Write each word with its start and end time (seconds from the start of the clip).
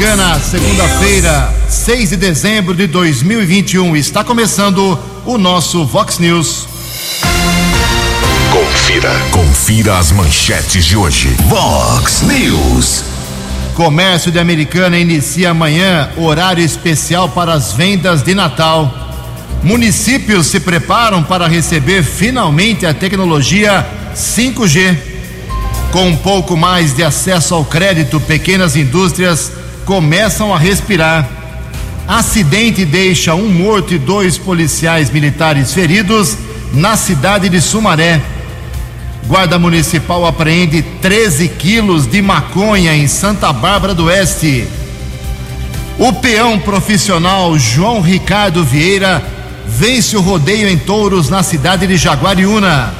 Americana, 0.00 0.40
segunda-feira, 0.40 1.54
6 1.68 2.08
de 2.08 2.16
dezembro 2.16 2.74
de 2.74 2.86
2021. 2.86 3.94
Está 3.96 4.24
começando 4.24 4.98
o 5.26 5.36
nosso 5.36 5.84
Vox 5.84 6.18
News. 6.18 6.66
Confira. 8.50 9.10
Confira 9.30 9.98
as 9.98 10.10
manchetes 10.10 10.86
de 10.86 10.96
hoje. 10.96 11.28
Vox 11.46 12.22
News. 12.22 13.04
Comércio 13.74 14.32
de 14.32 14.38
Americana 14.38 14.98
inicia 14.98 15.50
amanhã 15.50 16.08
horário 16.16 16.64
especial 16.64 17.28
para 17.28 17.52
as 17.52 17.74
vendas 17.74 18.22
de 18.22 18.34
Natal. 18.34 18.90
Municípios 19.62 20.46
se 20.46 20.60
preparam 20.60 21.22
para 21.22 21.46
receber 21.46 22.02
finalmente 22.02 22.86
a 22.86 22.94
tecnologia 22.94 23.86
5G. 24.16 24.96
Com 25.92 26.08
um 26.08 26.16
pouco 26.16 26.56
mais 26.56 26.94
de 26.94 27.02
acesso 27.02 27.54
ao 27.54 27.66
crédito, 27.66 28.18
pequenas 28.18 28.76
indústrias 28.76 29.59
começam 29.90 30.54
a 30.54 30.56
respirar. 30.56 31.28
Acidente 32.06 32.84
deixa 32.84 33.34
um 33.34 33.48
morto 33.48 33.92
e 33.92 33.98
dois 33.98 34.38
policiais 34.38 35.10
militares 35.10 35.74
feridos 35.74 36.38
na 36.72 36.96
cidade 36.96 37.48
de 37.48 37.60
Sumaré. 37.60 38.20
Guarda 39.26 39.58
Municipal 39.58 40.24
apreende 40.24 40.80
13 40.80 41.48
quilos 41.48 42.06
de 42.06 42.22
maconha 42.22 42.94
em 42.94 43.08
Santa 43.08 43.52
Bárbara 43.52 43.92
do 43.92 44.04
Oeste. 44.04 44.68
O 45.98 46.12
peão 46.12 46.56
profissional 46.60 47.58
João 47.58 48.00
Ricardo 48.00 48.62
Vieira 48.62 49.20
vence 49.66 50.16
o 50.16 50.20
rodeio 50.20 50.68
em 50.68 50.78
touros 50.78 51.28
na 51.28 51.42
cidade 51.42 51.88
de 51.88 51.96
Jaguariúna. 51.96 52.94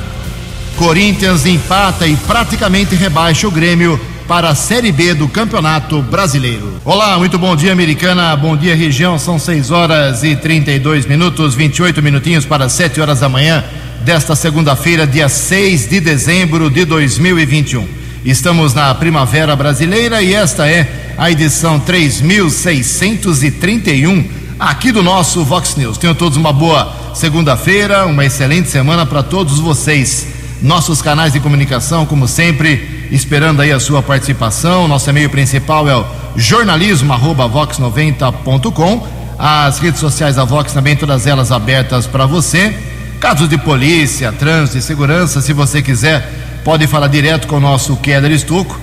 Corinthians 0.77 1.47
empata 1.47 2.09
e 2.09 2.17
praticamente 2.17 2.97
rebaixa 2.97 3.47
o 3.47 3.51
Grêmio 3.53 4.10
para 4.31 4.51
a 4.51 4.55
Série 4.55 4.93
B 4.93 5.13
do 5.13 5.27
Campeonato 5.27 6.01
Brasileiro. 6.03 6.81
Olá, 6.85 7.19
muito 7.19 7.37
bom 7.37 7.57
dia, 7.57 7.73
Americana. 7.73 8.37
Bom 8.37 8.57
dia, 8.57 8.77
região. 8.77 9.19
São 9.19 9.41
6 9.41 9.73
horas 9.73 10.23
e 10.23 10.37
32 10.37 11.05
minutos, 11.05 11.57
28 11.57 12.01
minutinhos 12.01 12.45
para 12.45 12.69
7 12.69 13.01
horas 13.01 13.19
da 13.19 13.29
manhã 13.29 13.65
desta 14.05 14.37
segunda-feira, 14.37 15.05
dia 15.05 15.29
6 15.29 15.89
de 15.89 15.99
dezembro 15.99 16.71
de 16.71 16.85
2021. 16.85 17.89
Estamos 18.25 18.73
na 18.73 18.95
Primavera 18.95 19.57
Brasileira 19.57 20.23
e 20.23 20.33
esta 20.33 20.71
é 20.71 21.13
a 21.19 21.29
edição 21.29 21.81
3631 21.81 24.25
aqui 24.61 24.93
do 24.93 25.03
nosso 25.03 25.45
Vox 25.45 25.75
News. 25.75 25.99
Tenham 25.99 26.15
todos 26.15 26.39
uma 26.39 26.53
boa 26.53 27.11
segunda-feira, 27.17 28.07
uma 28.07 28.25
excelente 28.25 28.69
semana 28.69 29.05
para 29.05 29.25
todos 29.25 29.59
vocês. 29.59 30.29
Nossos 30.63 31.03
canais 31.03 31.33
de 31.33 31.41
comunicação, 31.41 32.07
como 32.07 32.29
sempre, 32.29 33.00
esperando 33.11 33.61
aí 33.61 33.71
a 33.73 33.81
sua 33.81 34.03
participação. 34.03 34.89
Nosso 34.89 35.11
e-mail 35.11 35.29
principal 35.31 35.89
é 35.89 35.97
o 35.97 36.05
jornalismo@vox90.com. 36.37 39.07
As 39.39 39.79
redes 39.79 40.01
sociais 40.01 40.37
da 40.37 40.45
Vox 40.45 40.73
também 40.73 40.97
todas 40.97 41.27
elas 41.27 41.51
abertas 41.51 42.07
para 42.07 42.27
você. 42.27 42.75
Casos 43.19 43.49
de 43.49 43.57
polícia, 43.59 44.31
trânsito 44.33 44.79
e 44.79 44.83
segurança, 44.83 45.41
se 45.41 45.53
você 45.53 45.83
quiser, 45.83 46.29
pode 46.65 46.87
falar 46.87 47.09
direto 47.09 47.47
com 47.47 47.57
o 47.57 47.61
nosso 47.61 47.97
Keller 47.97 48.31
Estuco. 48.31 48.79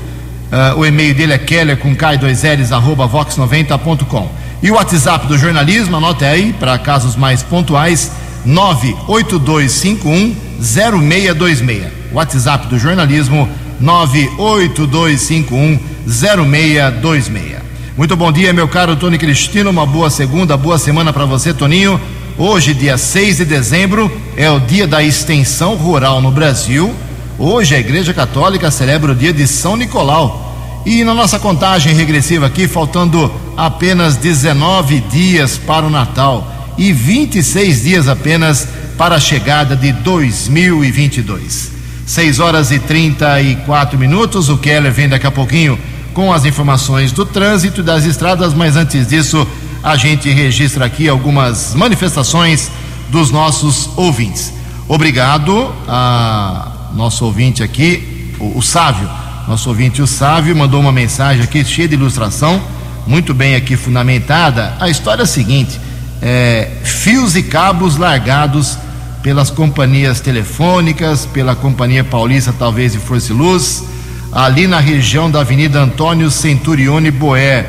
Uh, 0.52 0.80
o 0.80 0.86
e-mail 0.86 1.14
dele 1.14 1.34
é 1.34 1.38
keller 1.38 1.78
com 1.78 1.96
k2ls 1.96 2.72
arroba 2.72 3.08
vox90.com. 3.08 4.30
E 4.62 4.72
o 4.72 4.76
WhatsApp 4.76 5.28
do 5.28 5.38
jornalismo, 5.38 5.98
anote 5.98 6.26
aí, 6.26 6.54
para 6.54 6.78
casos 6.78 7.16
mais 7.16 7.44
pontuais, 7.44 8.12
98251 8.46 10.36
0626. 10.60 11.86
WhatsApp 12.12 12.68
do 12.68 12.80
jornalismo, 12.80 13.48
98251 13.80 15.80
0626. 16.08 17.58
Muito 17.98 18.16
bom 18.16 18.32
dia, 18.32 18.54
meu 18.54 18.68
caro 18.68 18.96
Tony 18.96 19.18
Cristino. 19.18 19.70
Uma 19.70 19.86
boa 19.86 20.10
segunda, 20.10 20.56
boa 20.56 20.78
semana 20.78 21.12
para 21.12 21.26
você, 21.26 21.54
Toninho. 21.54 22.00
Hoje, 22.38 22.74
dia 22.74 22.98
6 22.98 23.38
de 23.38 23.46
dezembro, 23.46 24.12
é 24.36 24.50
o 24.50 24.60
dia 24.60 24.86
da 24.86 25.04
extensão 25.04 25.76
rural 25.76 26.22
no 26.22 26.30
Brasil. 26.30 26.94
Hoje 27.40 27.76
a 27.76 27.80
Igreja 27.80 28.14
Católica 28.14 28.70
celebra 28.70 29.12
o 29.12 29.16
dia 29.16 29.34
de 29.34 29.48
São 29.48 29.76
Nicolau. 29.76 30.46
E 30.86 31.04
na 31.04 31.14
nossa 31.14 31.40
contagem 31.40 31.94
regressiva 31.94 32.46
aqui, 32.46 32.68
faltando 32.68 33.32
apenas 33.58 34.16
19 34.16 35.02
dias 35.02 35.58
para 35.58 35.86
o 35.86 35.90
Natal 35.90 36.74
e 36.78 36.94
26 36.94 37.82
dias 37.82 38.08
apenas 38.08 38.68
para 38.98 39.16
a 39.16 39.20
chegada 39.20 39.76
de 39.76 39.92
2022. 39.92 41.77
6 42.08 42.40
horas 42.40 42.72
e 42.72 42.80
34 42.80 44.00
minutos. 44.00 44.48
O 44.48 44.58
Keller 44.58 44.94
vem 44.94 45.10
daqui 45.10 45.28
a 45.28 45.32
pouquinho 45.32 45.78
com 46.14 46.32
as 46.32 46.46
informações 46.46 47.12
do 47.12 47.26
trânsito 47.26 47.82
e 47.82 47.84
das 47.84 48.06
estradas, 48.06 48.54
mas 48.54 48.78
antes 48.78 49.08
disso, 49.08 49.46
a 49.84 49.98
gente 49.98 50.30
registra 50.30 50.86
aqui 50.86 51.10
algumas 51.10 51.76
manifestações 51.76 52.72
dos 53.10 53.30
nossos 53.30 53.90
ouvintes. 53.98 54.54
Obrigado 54.88 55.72
a 55.86 56.72
nosso 56.96 57.26
ouvinte 57.26 57.62
aqui, 57.62 58.34
o, 58.40 58.58
o 58.58 58.62
Sávio. 58.62 59.08
Nosso 59.46 59.68
ouvinte, 59.68 60.02
o 60.02 60.08
Sávio, 60.08 60.56
mandou 60.56 60.80
uma 60.80 60.94
mensagem 60.94 61.44
aqui 61.44 61.64
cheia 61.64 61.90
de 61.90 61.96
ilustração, 61.96 62.62
muito 63.06 63.34
bem 63.34 63.56
aqui 63.56 63.76
fundamentada. 63.76 64.76
A 64.80 64.90
história 64.90 65.24
é 65.24 65.26
a 65.26 65.28
seguinte: 65.28 65.80
é, 66.22 66.72
fios 66.84 67.36
e 67.36 67.44
cabos 67.44 67.98
largados 67.98 68.78
pelas 69.28 69.52
companhias 69.52 70.22
telefônicas, 70.22 71.26
pela 71.26 71.54
Companhia 71.54 72.02
Paulista, 72.02 72.56
talvez 72.58 72.94
de 72.94 72.98
Força 72.98 73.34
e 73.34 73.36
Luz, 73.36 73.84
ali 74.32 74.68
na 74.68 74.80
região 74.80 75.30
da 75.30 75.42
Avenida 75.42 75.82
Antônio 75.82 76.32
Centurione 76.32 77.12
Boé. 77.12 77.66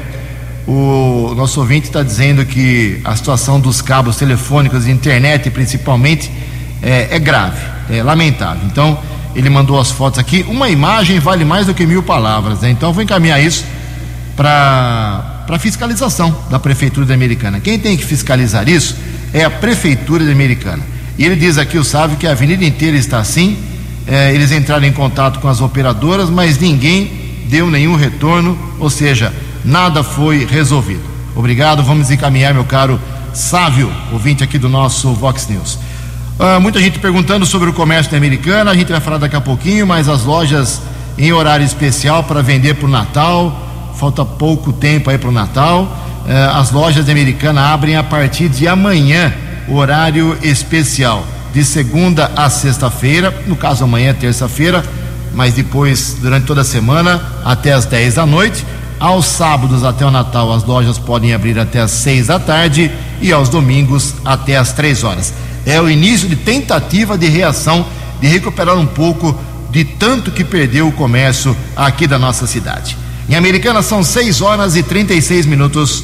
O 0.69 1.35
nosso 1.37 1.59
ouvinte 1.59 1.89
está 1.89 2.01
dizendo 2.05 2.47
que 2.47 3.01
a 3.05 3.17
situação 3.17 3.59
dos 3.59 3.83
cabos 3.83 4.15
telefônicos 4.15 4.87
e 4.87 4.93
internet, 4.93 5.51
principalmente, 5.51 6.31
é, 6.81 7.09
é 7.11 7.19
grave, 7.19 7.61
é 7.91 8.05
lamentável. 8.05 8.63
Então, 8.65 8.97
ele 9.35 9.51
mandou 9.51 9.81
as 9.81 9.91
fotos 9.91 10.21
aqui. 10.21 10.47
Uma 10.49 10.71
imagem 10.71 11.19
vale 11.19 11.45
mais 11.45 11.67
do 11.67 11.75
que 11.75 11.85
mil 11.85 12.05
palavras, 12.05 12.61
né? 12.61 12.71
Então, 12.71 12.93
vou 12.93 13.03
encaminhar 13.03 13.43
isso 13.43 13.65
para 14.37 15.35
para 15.45 15.59
fiscalização 15.59 16.37
da 16.51 16.61
Prefeitura 16.61 17.13
Americana. 17.13 17.59
Quem 17.59 17.81
tem 17.81 17.97
que 17.97 18.05
fiscalizar 18.05 18.69
isso 18.69 18.95
é 19.33 19.43
a 19.43 19.51
Prefeitura 19.51 20.23
Americana. 20.31 20.98
E 21.19 21.25
ele 21.25 21.35
diz 21.35 21.59
aqui, 21.59 21.77
o 21.77 21.85
Sávio, 21.85 22.17
que 22.17 22.27
a 22.27 22.31
avenida 22.31 22.65
inteira 22.65 22.97
está 22.97 23.19
assim. 23.19 23.59
É, 24.07 24.33
eles 24.33 24.53
entraram 24.53 24.87
em 24.87 24.93
contato 24.93 25.41
com 25.41 25.49
as 25.49 25.61
operadoras, 25.61 26.31
mas 26.31 26.59
ninguém 26.59 27.11
deu 27.49 27.69
nenhum 27.71 27.97
retorno, 27.97 28.57
ou 28.79 28.89
seja, 28.89 29.35
nada 29.65 30.03
foi 30.05 30.47
resolvido. 30.47 31.03
Obrigado, 31.35 31.83
vamos 31.83 32.11
encaminhar, 32.11 32.55
meu 32.55 32.65
caro 32.65 33.01
Sávio, 33.35 33.93
ouvinte 34.13 34.43
aqui 34.43 34.59
do 34.59 34.69
nosso 34.69 35.13
Vox 35.13 35.49
News. 35.49 35.79
Uh, 36.39 36.61
muita 36.61 36.81
gente 36.81 36.99
perguntando 36.99 37.45
sobre 37.45 37.69
o 37.69 37.73
comércio 37.73 38.11
da 38.11 38.17
Americana, 38.17 38.71
a 38.71 38.75
gente 38.75 38.91
vai 38.91 39.01
falar 39.01 39.19
daqui 39.19 39.37
a 39.37 39.41
pouquinho, 39.41 39.87
mas 39.87 40.09
as 40.09 40.25
lojas 40.25 40.81
em 41.19 41.33
horário 41.33 41.67
especial 41.67 42.23
para 42.23 42.43
vender 42.43 42.75
para 42.75 42.87
o 42.87 42.91
Natal, 42.91 43.93
falta 43.97 44.25
pouco 44.25 44.73
tempo 44.73 45.11
aí 45.11 45.19
para 45.19 45.29
o 45.29 45.33
Natal. 45.33 45.83
Uh, 45.83 46.59
as 46.59 46.71
lojas 46.71 47.07
da 47.07 47.13
Americana 47.13 47.73
abrem 47.73 47.97
a 47.97 48.05
partir 48.05 48.49
de 48.49 48.69
amanhã, 48.69 49.33
horário 49.77 50.37
especial, 50.43 51.27
de 51.53 51.65
segunda 51.65 52.31
a 52.37 52.49
sexta-feira, 52.49 53.35
no 53.47 53.57
caso 53.57 53.85
amanhã, 53.85 54.15
terça-feira, 54.15 54.85
mas 55.35 55.55
depois, 55.55 56.17
durante 56.21 56.47
toda 56.47 56.63
a 56.63 56.65
semana, 56.65 57.23
até 57.45 57.73
as 57.73 57.85
10 57.85 58.15
da 58.15 58.27
noite. 58.27 58.65
Aos 58.99 59.27
sábados 59.27 59.85
até 59.85 60.05
o 60.05 60.11
Natal, 60.11 60.53
as 60.53 60.65
lojas 60.65 60.99
podem 60.99 61.33
abrir 61.33 61.59
até 61.59 61.81
as 61.81 61.93
6 61.93 62.27
da 62.27 62.39
tarde 62.41 62.91
e 63.21 63.33
aos 63.33 63.49
domingos 63.49 64.15
até 64.25 64.57
as 64.57 64.73
3 64.73 65.05
horas. 65.05 65.33
É 65.65 65.81
o 65.81 65.89
início 65.89 66.29
de 66.29 66.35
tentativa 66.35 67.17
de 67.17 67.29
reação 67.29 67.87
de 68.21 68.27
recuperar 68.27 68.77
um 68.77 68.87
pouco 68.87 69.39
de 69.71 69.85
tanto 69.85 70.31
que 70.31 70.43
perdeu 70.43 70.89
o 70.89 70.93
comércio 70.93 71.57
aqui 71.77 72.07
da 72.07 72.19
nossa 72.19 72.47
cidade. 72.47 72.97
Em 73.29 73.35
Americana 73.35 73.83
são 73.83 74.03
6 74.03 74.41
horas 74.41 74.75
e 74.75 74.83
36 74.83 75.47
minutos. 75.47 76.03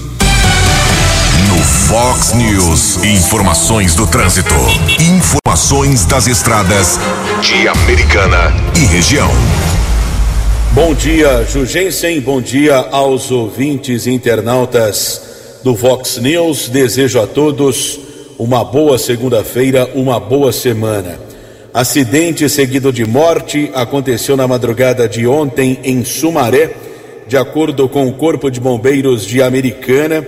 Fox 1.89 2.33
News, 2.33 3.05
informações 3.05 3.95
do 3.95 4.07
trânsito, 4.07 4.55
informações 4.99 6.07
das 6.07 6.27
estradas 6.27 6.99
de 7.43 7.69
Americana 7.69 8.55
e 8.75 8.87
região. 8.87 9.31
Bom 10.73 10.95
dia, 10.95 11.45
Jugensen. 11.45 12.21
Bom 12.23 12.41
dia 12.41 12.77
aos 12.91 13.31
ouvintes 13.31 14.07
internautas 14.07 15.61
do 15.63 15.75
Vox 15.75 16.17
News. 16.17 16.71
Desejo 16.71 17.21
a 17.21 17.27
todos 17.27 18.01
uma 18.39 18.65
boa 18.65 18.97
segunda-feira, 18.97 19.89
uma 19.95 20.19
boa 20.19 20.53
semana. 20.53 21.21
Acidente 21.73 22.49
seguido 22.49 22.91
de 22.91 23.05
morte 23.05 23.71
aconteceu 23.75 24.39
na 24.39 24.49
madrugada 24.49 25.07
de 25.07 25.27
ontem 25.27 25.79
em 25.85 26.03
Sumaré. 26.03 26.71
De 27.29 27.37
acordo 27.37 27.89
com 27.91 28.09
o 28.09 28.15
Corpo 28.15 28.51
de 28.51 28.59
Bombeiros 28.59 29.25
de 29.25 29.43
Americana, 29.43 30.25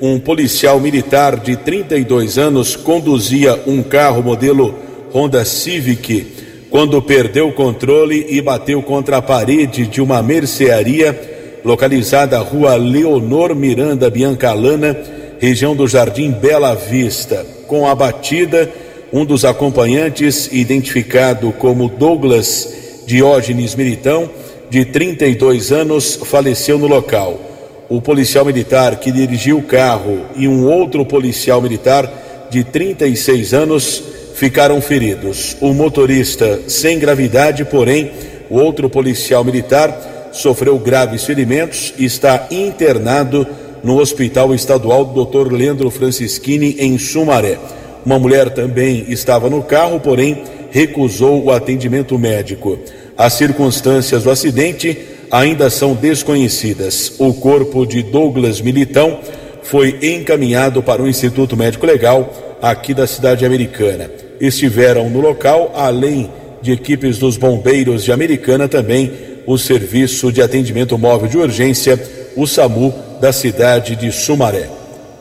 um 0.00 0.18
policial 0.18 0.80
militar 0.80 1.38
de 1.38 1.56
32 1.56 2.38
anos 2.38 2.76
conduzia 2.76 3.58
um 3.66 3.82
carro 3.82 4.22
modelo 4.22 4.74
Honda 5.12 5.44
Civic 5.44 6.26
quando 6.70 7.00
perdeu 7.00 7.48
o 7.48 7.52
controle 7.52 8.26
e 8.28 8.40
bateu 8.40 8.82
contra 8.82 9.18
a 9.18 9.22
parede 9.22 9.86
de 9.86 10.02
uma 10.02 10.20
mercearia 10.22 11.60
localizada 11.64 12.38
rua 12.40 12.74
Leonor 12.74 13.54
Miranda 13.54 14.10
Biancalana, 14.10 14.96
região 15.38 15.74
do 15.74 15.86
Jardim 15.86 16.30
Bela 16.32 16.74
Vista. 16.74 17.46
Com 17.66 17.86
a 17.86 17.94
batida, 17.94 18.68
um 19.12 19.24
dos 19.24 19.44
acompanhantes, 19.44 20.48
identificado 20.52 21.52
como 21.52 21.88
Douglas 21.88 23.02
Diógenes 23.06 23.74
Militão, 23.74 24.28
de 24.68 24.84
32 24.84 25.70
anos, 25.70 26.18
faleceu 26.24 26.76
no 26.76 26.88
local. 26.88 27.53
O 27.88 28.00
policial 28.00 28.44
militar 28.44 28.96
que 28.96 29.12
dirigiu 29.12 29.58
o 29.58 29.62
carro 29.62 30.26
e 30.36 30.48
um 30.48 30.66
outro 30.66 31.04
policial 31.04 31.60
militar 31.60 32.10
de 32.50 32.64
36 32.64 33.52
anos 33.52 34.02
ficaram 34.34 34.80
feridos. 34.80 35.56
O 35.60 35.72
motorista 35.74 36.60
sem 36.66 36.98
gravidade, 36.98 37.64
porém, 37.64 38.10
o 38.48 38.56
outro 38.56 38.88
policial 38.88 39.44
militar 39.44 40.30
sofreu 40.32 40.78
graves 40.78 41.24
ferimentos 41.24 41.94
e 41.98 42.04
está 42.04 42.48
internado 42.50 43.46
no 43.82 44.00
Hospital 44.00 44.54
Estadual 44.54 45.04
Dr. 45.04 45.52
Leandro 45.52 45.90
Francischini, 45.90 46.76
em 46.78 46.98
Sumaré. 46.98 47.58
Uma 48.04 48.18
mulher 48.18 48.50
também 48.50 49.04
estava 49.08 49.50
no 49.50 49.62
carro, 49.62 50.00
porém 50.00 50.42
recusou 50.70 51.44
o 51.44 51.50
atendimento 51.50 52.18
médico. 52.18 52.78
As 53.16 53.34
circunstâncias 53.34 54.24
do 54.24 54.30
acidente 54.30 55.13
ainda 55.30 55.70
são 55.70 55.94
desconhecidas. 55.94 57.14
O 57.18 57.34
corpo 57.34 57.86
de 57.86 58.02
Douglas 58.02 58.60
Militão 58.60 59.20
foi 59.62 59.98
encaminhado 60.02 60.82
para 60.82 61.02
o 61.02 61.08
Instituto 61.08 61.56
Médico 61.56 61.86
Legal 61.86 62.32
aqui 62.60 62.94
da 62.94 63.06
cidade 63.06 63.44
americana. 63.44 64.10
Estiveram 64.40 65.08
no 65.10 65.20
local, 65.20 65.72
além 65.74 66.30
de 66.62 66.72
equipes 66.72 67.18
dos 67.18 67.36
bombeiros 67.36 68.04
de 68.04 68.12
Americana, 68.12 68.68
também 68.68 69.12
o 69.46 69.58
Serviço 69.58 70.32
de 70.32 70.40
Atendimento 70.40 70.96
Móvel 70.96 71.28
de 71.28 71.38
Urgência, 71.38 72.02
o 72.36 72.46
SAMU, 72.46 72.94
da 73.20 73.32
cidade 73.32 73.94
de 73.96 74.10
Sumaré. 74.10 74.68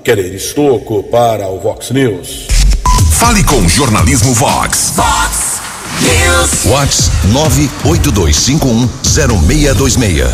Querer 0.03 0.33
Estoco 0.33 1.03
para 1.03 1.47
o 1.47 1.59
Vox 1.59 1.91
News. 1.91 2.47
Fale 3.11 3.43
com 3.43 3.67
Jornalismo 3.67 4.33
Vox. 4.33 4.93
Vox 4.95 5.42
Vox 6.65 7.11
982510626. 7.27 10.27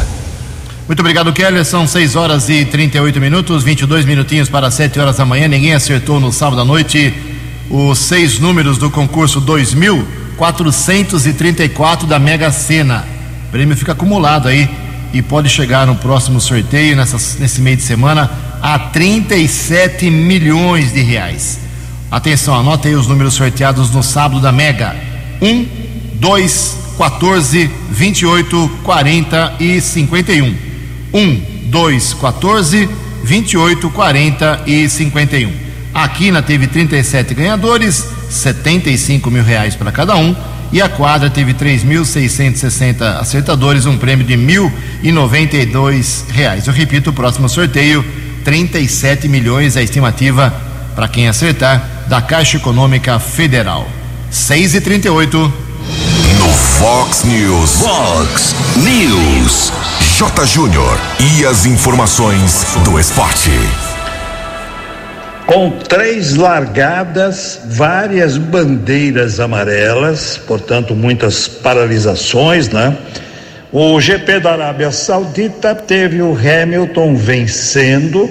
Muito 0.87 1.01
obrigado, 1.01 1.31
Keller. 1.31 1.63
São 1.63 1.87
6 1.87 2.15
horas 2.15 2.49
e 2.49 2.65
38 2.65 3.19
minutos, 3.19 3.63
22 3.63 4.05
minutinhos 4.05 4.49
para 4.49 4.71
7 4.71 4.99
horas 4.99 5.17
da 5.17 5.25
manhã. 5.25 5.47
Ninguém 5.47 5.73
acertou 5.73 6.19
no 6.19 6.31
sábado 6.31 6.61
à 6.61 6.65
noite 6.65 7.13
os 7.69 7.99
seis 7.99 8.39
números 8.39 8.79
do 8.79 8.89
concurso 8.89 9.39
2434 9.39 12.07
da 12.07 12.17
Mega 12.17 12.51
Sena. 12.51 13.05
O 13.47 13.51
prêmio 13.51 13.77
fica 13.77 13.91
acumulado 13.91 14.47
aí 14.47 14.67
e 15.13 15.21
pode 15.21 15.49
chegar 15.49 15.85
no 15.85 15.95
próximo 15.95 16.41
sorteio, 16.41 16.95
nessa, 16.95 17.17
nesse 17.39 17.61
meio 17.61 17.77
de 17.77 17.83
semana, 17.83 18.31
a 18.61 18.77
37 18.79 20.09
milhões 20.09 20.91
de 20.91 21.01
reais. 21.01 21.59
Atenção, 22.09 22.55
anote 22.55 22.87
aí 22.87 22.95
os 22.95 23.05
números 23.07 23.35
sorteados 23.35 23.91
no 23.91 24.01
sábado 24.01 24.41
da 24.41 24.51
Mega: 24.51 24.95
1, 25.41 25.67
2, 26.15 26.77
14, 26.97 27.69
28, 27.91 28.79
40 28.83 29.55
e 29.59 29.79
51. 29.79 30.55
1, 31.13 31.41
2, 31.65 32.13
14, 32.15 32.89
28, 33.23 33.89
40 33.89 34.63
e 34.67 34.89
51. 34.89 35.51
A 35.93 36.07
Quina 36.07 36.41
teve 36.41 36.67
37 36.67 37.33
ganhadores, 37.33 38.05
75 38.29 39.31
mil 39.31 39.43
reais 39.43 39.75
para 39.75 39.91
cada 39.91 40.15
um. 40.15 40.35
E 40.71 40.81
a 40.81 40.87
quadra 40.87 41.31
teve 41.31 41.55
3.660 41.55 43.01
acertadores, 43.19 43.87
um 43.87 43.97
prêmio 43.97 44.23
de 44.25 44.35
1.092 44.35 46.29
reais. 46.29 46.67
Eu 46.67 46.73
repito, 46.73 47.09
o 47.09 47.13
próximo 47.13 47.49
sorteio, 47.49 48.05
37 48.43 49.27
milhões, 49.27 49.75
a 49.75 49.81
estimativa 49.81 50.53
para 50.95 51.07
quem 51.07 51.27
acertar, 51.27 52.05
da 52.07 52.21
Caixa 52.21 52.57
Econômica 52.57 53.17
Federal. 53.17 53.98
6 54.31 54.75
e 54.75 54.81
38 54.81 55.37
No 56.37 56.47
Fox 56.77 57.23
News. 57.23 57.77
Vox 57.77 58.55
News. 58.77 59.73
J. 60.17 60.45
Júnior. 60.45 60.99
E 61.19 61.45
as 61.45 61.65
informações 61.65 62.63
do 62.85 62.99
esporte. 62.99 63.49
Com 65.47 65.71
três 65.71 66.35
largadas, 66.35 67.59
várias 67.65 68.37
bandeiras 68.37 69.39
amarelas, 69.39 70.37
portanto, 70.37 70.93
muitas 70.93 71.47
paralisações, 71.47 72.69
né? 72.69 72.95
O 73.71 73.99
GP 73.99 74.41
da 74.41 74.51
Arábia 74.51 74.91
Saudita 74.91 75.73
teve 75.73 76.21
o 76.21 76.37
Hamilton 76.37 77.15
vencendo, 77.15 78.29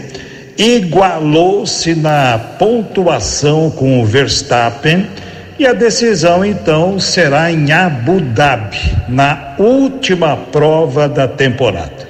igualou-se 0.56 1.96
na 1.96 2.38
pontuação 2.56 3.68
com 3.70 4.00
o 4.00 4.06
Verstappen 4.06 5.08
e 5.58 5.66
a 5.66 5.72
decisão 5.72 6.44
então 6.44 7.00
será 7.00 7.50
em 7.50 7.72
Abu 7.72 8.20
Dhabi, 8.20 8.78
na 9.08 9.54
última 9.58 10.36
prova 10.36 11.08
da 11.08 11.26
temporada. 11.26 12.08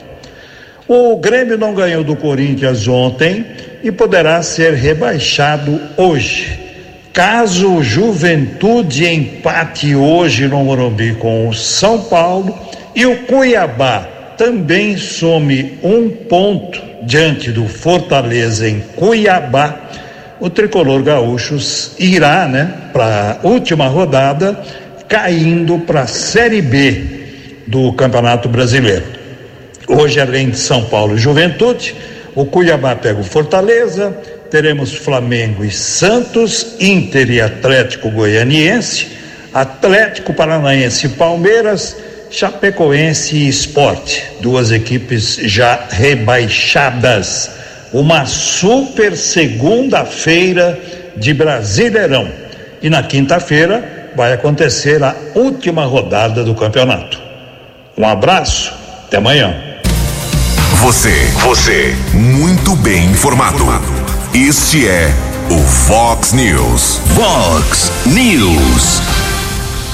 O 0.87 1.17
Grêmio 1.17 1.57
não 1.57 1.75
ganhou 1.75 2.05
do 2.05 2.15
Corinthians 2.15 2.87
ontem 2.87 3.45
e 3.83 3.91
poderá 3.91 4.43
ser 4.43 4.75
rebaixado 4.75 5.81
hoje. 5.97 6.59
Caso 7.13 7.77
o 7.77 7.83
Juventude 7.83 9.07
empate 9.07 9.95
hoje 9.95 10.47
no 10.47 10.63
Morumbi 10.65 11.15
com 11.15 11.49
o 11.49 11.55
São 11.55 12.03
Paulo 12.03 12.57
e 12.95 13.07
o 13.07 13.17
Cuiabá 13.25 14.07
também 14.39 14.97
some 14.97 15.79
um 15.83 16.09
ponto 16.09 16.81
diante 17.03 17.51
do 17.51 17.67
Fortaleza 17.67 18.69
em 18.69 18.81
Cuiabá, 18.95 19.88
o 20.41 20.49
tricolor 20.49 21.03
gaúcho 21.03 21.57
irá, 21.99 22.47
né, 22.47 22.73
para 22.93 23.39
a 23.43 23.47
última 23.47 23.89
rodada, 23.89 24.59
caindo 25.09 25.79
para 25.81 26.03
a 26.03 26.07
Série 26.07 26.63
B 26.63 27.19
do 27.67 27.93
Campeonato 27.95 28.49
Brasileiro. 28.49 29.05
Hoje, 29.87 30.21
além 30.21 30.51
de 30.51 30.59
São 30.59 30.85
Paulo 30.85 31.17
e 31.17 31.19
Juventude, 31.19 31.95
o 32.35 32.45
Cuiabá 32.45 32.95
pega 32.95 33.21
o 33.21 33.25
Fortaleza, 33.25 34.17
teremos 34.51 34.95
Flamengo 34.95 35.65
e 35.65 35.71
Santos, 35.71 36.77
Inter 36.79 37.31
e 37.31 37.41
Atlético 37.41 38.11
Goianiense, 38.11 39.09
Atlético 39.53 40.33
Paranaense 40.33 41.07
e 41.07 41.11
Palmeiras, 41.11 41.97
Chapecoense 42.31 43.37
e 43.37 43.49
Esporte, 43.49 44.25
duas 44.41 44.71
equipes 44.71 45.37
já 45.43 45.87
rebaixadas. 45.91 47.58
Uma 47.93 48.27
super 48.27 49.17
segunda-feira 49.17 50.79
de 51.17 51.33
Brasileirão. 51.33 52.29
E 52.83 52.91
na 52.91 53.03
quinta-feira 53.03 54.11
vai 54.15 54.33
acontecer 54.33 55.03
a 55.03 55.15
última 55.35 55.85
rodada 55.85 56.45
do 56.45 56.55
campeonato. 56.55 57.19
Um 57.97 58.07
abraço, 58.07 58.75
até 59.07 59.17
amanhã. 59.17 59.57
Você, 60.83 61.13
você, 61.43 61.97
muito 62.13 62.77
bem 62.77 63.07
informado. 63.07 63.65
Este 64.35 64.87
é 64.87 65.11
o 65.51 65.59
Fox 65.59 66.33
News. 66.33 67.01
Vox 67.07 67.91
News. 68.07 69.01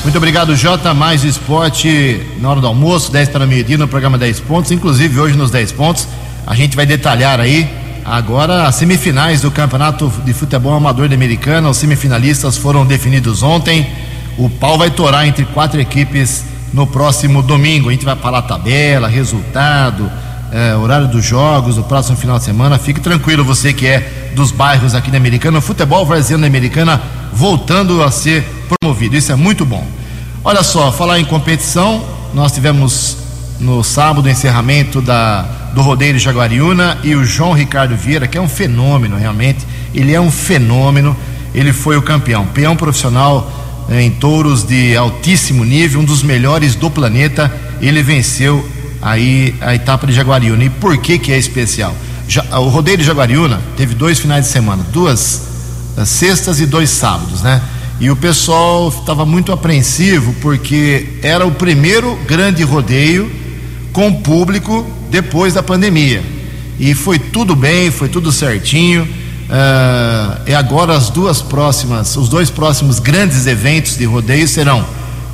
Muito 0.03 0.19
obrigado, 0.19 0.55
Jota. 0.57 0.93
Mais 0.93 1.23
esporte 1.23 2.21
na 2.41 2.51
hora 2.51 2.61
do 2.61 2.67
almoço, 2.67 3.11
10 3.13 3.29
para 3.29 3.47
meio-dia 3.47 3.79
no 3.79 3.87
programa 3.87 4.19
10 4.19 4.41
pontos. 4.41 4.71
Inclusive, 4.73 5.19
hoje 5.19 5.37
nos 5.37 5.51
10 5.51 5.73
pontos, 5.73 6.09
a 6.47 6.55
gente 6.55 6.77
vai 6.77 6.85
detalhar 6.85 7.41
aí 7.41 7.84
agora 8.05 8.67
as 8.67 8.75
semifinais 8.75 9.41
do 9.41 9.51
Campeonato 9.51 10.13
de 10.25 10.33
Futebol 10.33 10.75
Amador 10.75 11.09
de 11.09 11.15
Americana. 11.15 11.71
Os 11.71 11.79
semifinalistas 11.79 12.57
foram 12.57 12.85
definidos 12.85 13.43
ontem. 13.43 13.87
O 14.37 14.51
pau 14.51 14.77
vai 14.77 14.91
torar 14.91 15.27
entre 15.27 15.45
quatro 15.47 15.81
equipes 15.81 16.45
no 16.73 16.87
próximo 16.87 17.43
domingo. 17.43 17.89
A 17.89 17.93
gente 17.93 18.05
vai 18.05 18.17
falar 18.17 18.43
tabela, 18.43 19.09
resultado, 19.09 20.11
eh, 20.53 20.75
horário 20.77 21.09
dos 21.09 21.25
jogos, 21.25 21.77
do 21.77 21.85
próximo 21.85 22.17
final 22.17 22.39
de 22.39 22.45
semana. 22.45 22.79
Fique 22.79 23.01
tranquilo, 23.01 23.45
você 23.45 23.73
que 23.73 23.87
é 23.87 24.33
dos 24.35 24.51
bairros 24.51 24.95
aqui 24.95 25.11
da 25.11 25.17
Americana. 25.17 25.59
O 25.59 25.63
futebol 25.63 26.05
brasileiro 26.05 26.43
da 26.43 26.47
Americana 26.47 27.01
voltando 27.33 28.03
a 28.03 28.11
ser 28.11 28.45
promovido. 28.81 29.17
Isso 29.17 29.33
é 29.33 29.37
muito 29.37 29.65
bom. 29.65 29.87
Olha 30.45 30.63
só, 30.63 30.93
falar 30.93 31.19
em 31.19 31.25
competição, 31.25 32.05
nós 32.35 32.53
tivemos 32.53 33.17
no 33.59 33.83
sábado 33.83 34.27
o 34.27 34.29
encerramento 34.29 35.01
da, 35.01 35.47
do 35.75 35.83
Rodeio 35.83 36.15
de 36.15 36.21
Jaguariúna 36.21 36.99
e 37.03 37.17
o 37.17 37.25
João 37.25 37.53
Ricardo 37.53 37.97
Vieira, 37.97 38.29
que 38.29 38.39
é 38.39 38.41
um 38.41 38.49
fenômeno 38.49 39.17
realmente, 39.17 39.67
ele 39.93 40.15
é 40.15 40.21
um 40.21 40.31
fenômeno, 40.31 41.17
ele 41.53 41.73
foi 41.73 41.97
o 41.97 42.03
campeão, 42.03 42.47
peão 42.47 42.77
profissional 42.77 43.87
eh, 43.89 44.03
em 44.03 44.11
touros 44.11 44.63
de 44.63 44.97
altíssimo 44.97 45.65
nível, 45.65 46.01
um 46.01 46.05
dos 46.05 46.23
melhores 46.23 46.77
do 46.77 46.89
planeta, 46.89 47.53
ele 47.81 48.03
venceu 48.03 48.67
aí 49.03 49.55
a 49.61 49.75
etapa 49.75 50.07
de 50.07 50.13
Jaguariúna. 50.13 50.65
E 50.65 50.71
por 50.71 50.97
que 50.99 51.19
que 51.19 51.33
é 51.33 51.39
especial? 51.39 51.95
Já, 52.29 52.45
o 52.61 52.69
Rodeio 52.69 52.99
de 52.99 53.05
Jaguariúna 53.05 53.61
teve 53.77 53.95
dois 53.95 54.21
finais 54.21 54.47
de 54.47 54.53
semana, 54.53 54.85
duas 54.93 55.43
eh, 55.99 56.05
sextas 56.05 56.61
e 56.61 56.67
dois 56.67 56.89
sábados, 56.89 57.43
né? 57.43 57.61
E 58.01 58.11
o 58.11 58.17
pessoal 58.17 58.89
estava 58.89 59.25
muito 59.27 59.51
apreensivo 59.51 60.35
porque 60.41 61.19
era 61.23 61.45
o 61.47 61.53
primeiro 61.53 62.17
grande 62.27 62.63
rodeio 62.63 63.31
com 63.93 64.13
público 64.13 64.85
depois 65.15 65.55
da 65.55 65.63
pandemia. 65.63 66.25
E 66.77 66.93
foi 66.93 67.21
tudo 67.21 67.55
bem, 67.55 67.89
foi 67.93 68.09
tudo 68.09 68.33
certinho. 68.33 69.05
Uh, 69.05 70.41
e 70.49 70.55
agora 70.55 70.97
as 70.97 71.09
duas 71.09 71.41
próximas, 71.41 72.17
os 72.17 72.29
dois 72.29 72.51
próximos 72.51 72.99
grandes 72.99 73.47
eventos 73.47 73.97
de 73.97 74.05
rodeio 74.05 74.49
serão 74.49 74.85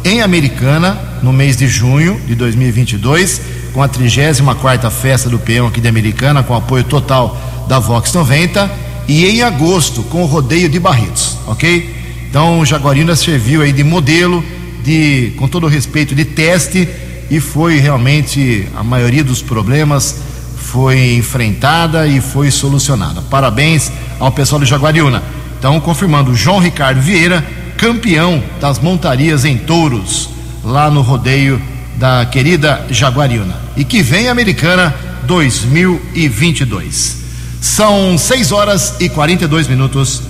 em 0.04 0.20
Americana, 0.20 0.98
no 1.22 1.32
mês 1.32 1.56
de 1.56 1.66
junho 1.66 2.20
de 2.26 2.34
2022, 2.34 3.40
com 3.72 3.82
a 3.82 3.88
34 3.88 4.90
Festa 4.90 5.30
do 5.30 5.38
Peão 5.38 5.68
aqui 5.68 5.80
de 5.80 5.88
Americana, 5.88 6.42
com 6.42 6.54
apoio 6.54 6.84
total 6.84 7.40
da 7.66 7.78
Vox 7.78 8.12
90, 8.12 8.70
e 9.08 9.24
em 9.24 9.42
agosto, 9.42 10.02
com 10.04 10.22
o 10.22 10.26
rodeio 10.26 10.68
de 10.68 10.78
Barretos, 10.78 11.38
ok? 11.46 11.94
Então, 12.28 12.64
Jaguarina 12.66 13.16
serviu 13.16 13.62
aí 13.62 13.72
de 13.72 13.82
modelo, 13.82 14.44
de, 14.84 15.32
com 15.38 15.48
todo 15.48 15.66
respeito, 15.66 16.14
de 16.14 16.24
teste, 16.24 16.86
e 17.30 17.38
foi 17.38 17.78
realmente 17.78 18.66
a 18.74 18.82
maioria 18.82 19.22
dos 19.22 19.40
problemas 19.40 20.16
foi 20.56 21.14
enfrentada 21.14 22.06
e 22.06 22.20
foi 22.20 22.50
solucionada. 22.50 23.22
Parabéns 23.22 23.90
ao 24.18 24.30
pessoal 24.30 24.60
de 24.60 24.66
Jaguariúna. 24.66 25.22
Então, 25.58 25.80
confirmando, 25.80 26.34
João 26.34 26.58
Ricardo 26.58 27.00
Vieira, 27.00 27.46
campeão 27.76 28.42
das 28.60 28.78
montarias 28.78 29.44
em 29.44 29.56
touros, 29.56 30.28
lá 30.64 30.90
no 30.90 31.02
rodeio 31.02 31.60
da 31.96 32.24
querida 32.24 32.86
Jaguariúna. 32.90 33.56
E 33.76 33.84
que 33.84 34.02
vem 34.02 34.28
Americana 34.28 34.94
2022. 35.24 37.20
São 37.60 38.16
6 38.16 38.52
horas 38.52 38.94
e 39.00 39.08
42 39.08 39.68
minutos. 39.68 40.22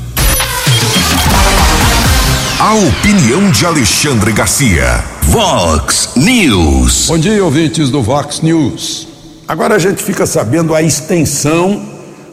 A 2.62 2.74
opinião 2.74 3.50
de 3.50 3.64
Alexandre 3.64 4.34
Garcia. 4.34 5.02
Vox 5.22 6.10
News. 6.14 7.06
Bom 7.08 7.16
dia, 7.16 7.42
ouvintes 7.42 7.88
do 7.88 8.02
Vox 8.02 8.42
News. 8.42 9.08
Agora 9.48 9.76
a 9.76 9.78
gente 9.78 10.02
fica 10.02 10.26
sabendo 10.26 10.74
a 10.74 10.82
extensão 10.82 11.82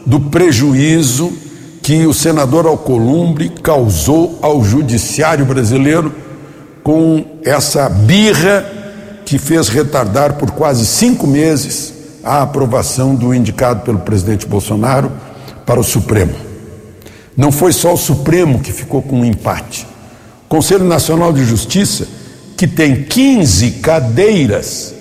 do 0.04 0.20
prejuízo 0.20 1.32
que 1.82 2.06
o 2.06 2.12
senador 2.12 2.66
Alcolumbre 2.66 3.48
causou 3.62 4.38
ao 4.42 4.62
judiciário 4.62 5.46
brasileiro 5.46 6.14
com 6.84 7.24
essa 7.42 7.88
birra 7.88 8.70
que 9.24 9.38
fez 9.38 9.70
retardar 9.70 10.34
por 10.34 10.50
quase 10.50 10.84
cinco 10.84 11.26
meses 11.26 11.94
a 12.22 12.42
aprovação 12.42 13.14
do 13.14 13.34
indicado 13.34 13.80
pelo 13.80 14.00
presidente 14.00 14.46
Bolsonaro 14.46 15.10
para 15.64 15.80
o 15.80 15.84
Supremo. 15.84 16.34
Não 17.34 17.50
foi 17.50 17.72
só 17.72 17.94
o 17.94 17.96
Supremo 17.96 18.60
que 18.60 18.74
ficou 18.74 19.00
com 19.00 19.20
um 19.20 19.24
empate. 19.24 19.86
Conselho 20.48 20.84
Nacional 20.84 21.32
de 21.32 21.44
Justiça, 21.44 22.06
que 22.56 22.66
tem 22.66 23.04
15 23.04 23.72
cadeiras 23.82 24.94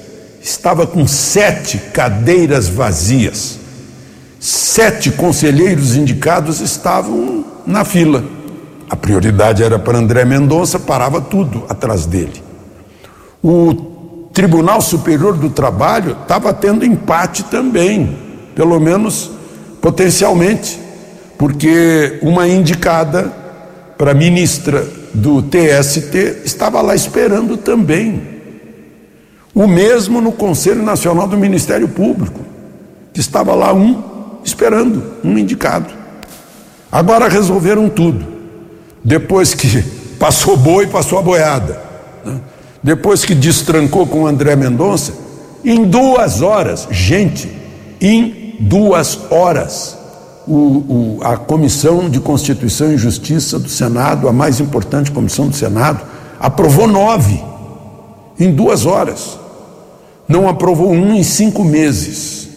estava 0.50 0.88
com 0.88 1.06
sete 1.06 1.78
cadeiras 1.94 2.70
vazias. 2.70 3.60
Sete 4.40 5.12
conselheiros 5.12 5.96
indicados 5.96 6.62
estavam 6.62 7.44
na 7.66 7.84
fila. 7.84 8.24
A 8.90 8.96
prioridade 8.96 9.62
era 9.64 9.78
para 9.78 9.98
André 9.98 10.24
Mendonça, 10.24 10.80
parava 10.80 11.20
tudo 11.20 11.66
atrás 11.68 12.06
dele. 12.06 12.42
O 13.44 14.30
Tribunal 14.34 14.82
Superior 14.82 15.36
do 15.36 15.50
Trabalho 15.50 16.16
estava 16.22 16.54
tendo 16.54 16.86
empate 16.86 17.44
também, 17.44 18.18
pelo 18.56 18.80
menos 18.80 19.32
potencialmente, 19.82 20.80
porque 21.38 22.20
uma 22.22 22.48
indicada 22.48 23.34
para 23.98 24.14
ministra 24.14 24.88
do 25.14 25.42
TST 25.42 26.44
estava 26.46 26.82
lá 26.82 26.94
esperando 26.94 27.58
também. 27.58 28.22
O 29.54 29.68
mesmo 29.68 30.22
no 30.22 30.32
Conselho 30.32 30.84
Nacional 30.84 31.28
do 31.28 31.36
Ministério 31.36 31.88
Público, 31.88 32.40
que 33.12 33.20
estava 33.20 33.56
lá 33.56 33.74
um 33.74 34.04
esperando, 34.44 35.04
um 35.24 35.38
indicado. 35.38 35.94
Agora 36.92 37.28
resolveram 37.28 37.90
tudo. 37.90 38.26
Depois 39.04 39.54
que 39.54 39.84
passou 40.20 40.56
boi, 40.56 40.88
passou 40.88 41.18
a 41.18 41.22
boiada. 41.22 41.82
Né? 42.24 42.40
Depois 42.84 43.26
que 43.26 43.34
destrancou 43.34 44.06
com 44.06 44.28
André 44.28 44.56
Mendonça, 44.56 45.14
em 45.66 45.84
duas 45.84 46.42
horas, 46.42 46.88
gente, 46.92 47.52
em 48.00 48.56
duas 48.60 49.20
horas, 49.32 49.97
o, 50.48 51.18
o, 51.20 51.20
a 51.22 51.38
Comissão 51.38 52.10
de 52.10 52.20
Constituição 52.20 52.92
e 52.92 52.98
Justiça 52.98 53.60
do 53.60 53.70
Senado, 53.70 54.28
a 54.28 54.34
mais 54.34 54.60
importante 54.60 55.12
comissão 55.12 55.48
do 55.48 55.56
Senado, 55.56 56.02
aprovou 56.40 56.88
nove 56.88 57.44
em 58.40 58.54
duas 58.54 58.86
horas 58.86 59.38
não 60.28 60.48
aprovou 60.48 60.92
um 60.92 61.14
em 61.16 61.24
cinco 61.24 61.64
meses. 61.64 62.50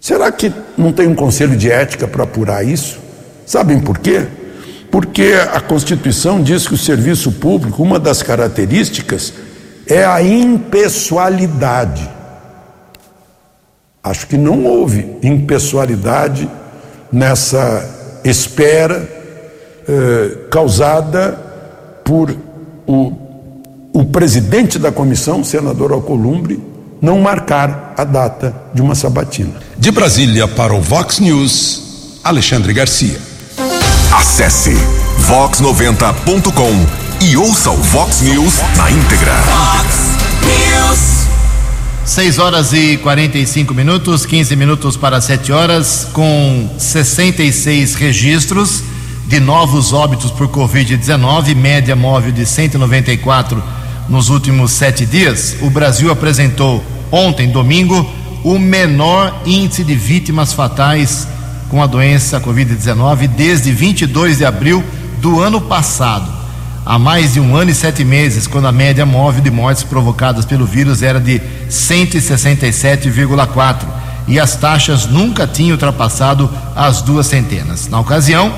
Será 0.00 0.32
que 0.32 0.52
não 0.76 0.92
tem 0.92 1.06
um 1.06 1.14
conselho 1.14 1.56
de 1.56 1.70
ética 1.70 2.08
para 2.08 2.24
apurar 2.24 2.66
isso? 2.66 2.98
Sabem 3.46 3.78
por 3.80 3.98
quê? 3.98 4.26
Porque 4.90 5.34
a 5.52 5.60
Constituição 5.60 6.42
diz 6.42 6.66
que 6.66 6.74
o 6.74 6.78
serviço 6.78 7.30
público, 7.32 7.82
uma 7.82 7.98
das 7.98 8.22
características 8.22 9.32
é 9.86 10.04
a 10.04 10.22
impessoalidade. 10.22 12.08
Acho 14.02 14.26
que 14.26 14.36
não 14.36 14.64
houve 14.64 15.16
impessoalidade 15.22 16.50
nessa 17.12 18.20
espera 18.24 19.08
eh, 19.88 20.48
causada 20.50 21.38
por 22.04 22.34
o 22.86 23.30
o 23.92 24.04
presidente 24.04 24.78
da 24.78 24.92
comissão, 24.92 25.42
senador 25.42 25.92
Alcolumbre, 25.92 26.62
não 27.00 27.20
marcar 27.20 27.94
a 27.96 28.04
data 28.04 28.54
de 28.72 28.80
uma 28.80 28.94
sabatina. 28.94 29.54
De 29.76 29.90
Brasília 29.90 30.46
para 30.46 30.74
o 30.74 30.80
Vox 30.80 31.18
News, 31.18 32.18
Alexandre 32.22 32.72
Garcia. 32.72 33.18
Acesse 34.14 34.74
vox90.com 35.28 37.24
e 37.24 37.36
ouça 37.36 37.70
o 37.70 37.76
Vox 37.76 38.20
News 38.22 38.54
na 38.76 38.90
íntegra. 38.90 39.34
Vox 39.42 39.96
News. 40.44 41.19
6 42.10 42.40
horas 42.40 42.72
e 42.72 42.96
45 42.96 43.72
minutos, 43.72 44.26
15 44.26 44.56
minutos 44.56 44.96
para 44.96 45.20
7 45.20 45.52
horas, 45.52 46.08
com 46.12 46.68
66 46.76 47.94
registros 47.94 48.82
de 49.28 49.38
novos 49.38 49.92
óbitos 49.92 50.32
por 50.32 50.48
Covid-19, 50.48 51.54
média 51.54 51.94
móvel 51.94 52.32
de 52.32 52.44
194 52.44 53.62
nos 54.08 54.28
últimos 54.28 54.72
sete 54.72 55.06
dias, 55.06 55.58
o 55.60 55.70
Brasil 55.70 56.10
apresentou 56.10 56.84
ontem, 57.12 57.48
domingo, 57.48 58.04
o 58.42 58.58
menor 58.58 59.42
índice 59.46 59.84
de 59.84 59.94
vítimas 59.94 60.52
fatais 60.52 61.28
com 61.68 61.80
a 61.80 61.86
doença 61.86 62.40
Covid-19 62.40 63.28
desde 63.28 63.70
22 63.70 64.38
de 64.38 64.44
abril 64.44 64.82
do 65.20 65.40
ano 65.40 65.60
passado. 65.60 66.39
Há 66.90 66.98
mais 66.98 67.34
de 67.34 67.38
um 67.38 67.54
ano 67.54 67.70
e 67.70 67.74
sete 67.74 68.02
meses, 68.02 68.48
quando 68.48 68.66
a 68.66 68.72
média 68.72 69.06
móvel 69.06 69.40
de 69.40 69.48
mortes 69.48 69.84
provocadas 69.84 70.44
pelo 70.44 70.66
vírus 70.66 71.04
era 71.04 71.20
de 71.20 71.40
167,4 71.70 73.76
e 74.26 74.40
as 74.40 74.56
taxas 74.56 75.06
nunca 75.06 75.46
tinham 75.46 75.74
ultrapassado 75.74 76.50
as 76.74 77.00
duas 77.00 77.28
centenas. 77.28 77.86
Na 77.86 78.00
ocasião, 78.00 78.52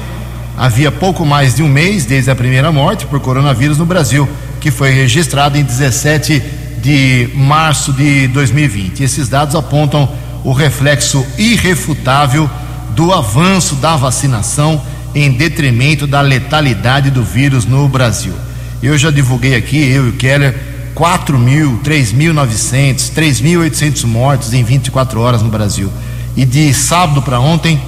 havia 0.57 0.91
pouco 0.91 1.27
mais 1.27 1.57
de 1.57 1.63
um 1.63 1.69
mês 1.69 2.07
desde 2.07 2.31
a 2.31 2.35
primeira 2.35 2.73
morte 2.73 3.05
por 3.05 3.21
coronavírus 3.21 3.77
no 3.77 3.85
Brasil 3.85 4.27
que 4.63 4.71
foi 4.71 4.93
registrado 4.93 5.59
em 5.59 5.63
17 5.63 6.43
de 6.81 7.29
março 7.35 7.93
de 7.93 8.29
2020. 8.29 9.03
Esses 9.03 9.29
dados 9.29 9.55
apontam 9.55 10.09
o 10.43 10.55
reflexo 10.55 11.23
irrefutável 11.37 12.49
do 12.97 13.13
avanço 13.13 13.75
da 13.75 13.95
vacinação 13.95 14.81
em 15.15 15.31
detrimento 15.33 16.07
da 16.07 16.21
letalidade 16.21 17.11
do 17.11 17.23
vírus 17.23 17.65
no 17.65 17.89
Brasil. 17.89 18.35
Eu 18.83 18.97
já 18.99 19.11
divulguei 19.11 19.55
aqui, 19.55 19.77
eu 19.77 20.07
e 20.07 20.11
o 20.11 20.13
Keller, 20.15 20.55
4 20.95 21.39
mil, 21.39 21.81
3.900, 21.85 23.13
3.800 23.13 24.05
mortos 24.05 24.53
em 24.53 24.63
24 24.63 25.21
horas 25.21 25.43
no 25.43 25.49
Brasil. 25.49 25.91
E 26.37 26.45
de 26.45 26.73
sábado 26.75 27.23
para 27.23 27.39
ontem, 27.39 27.81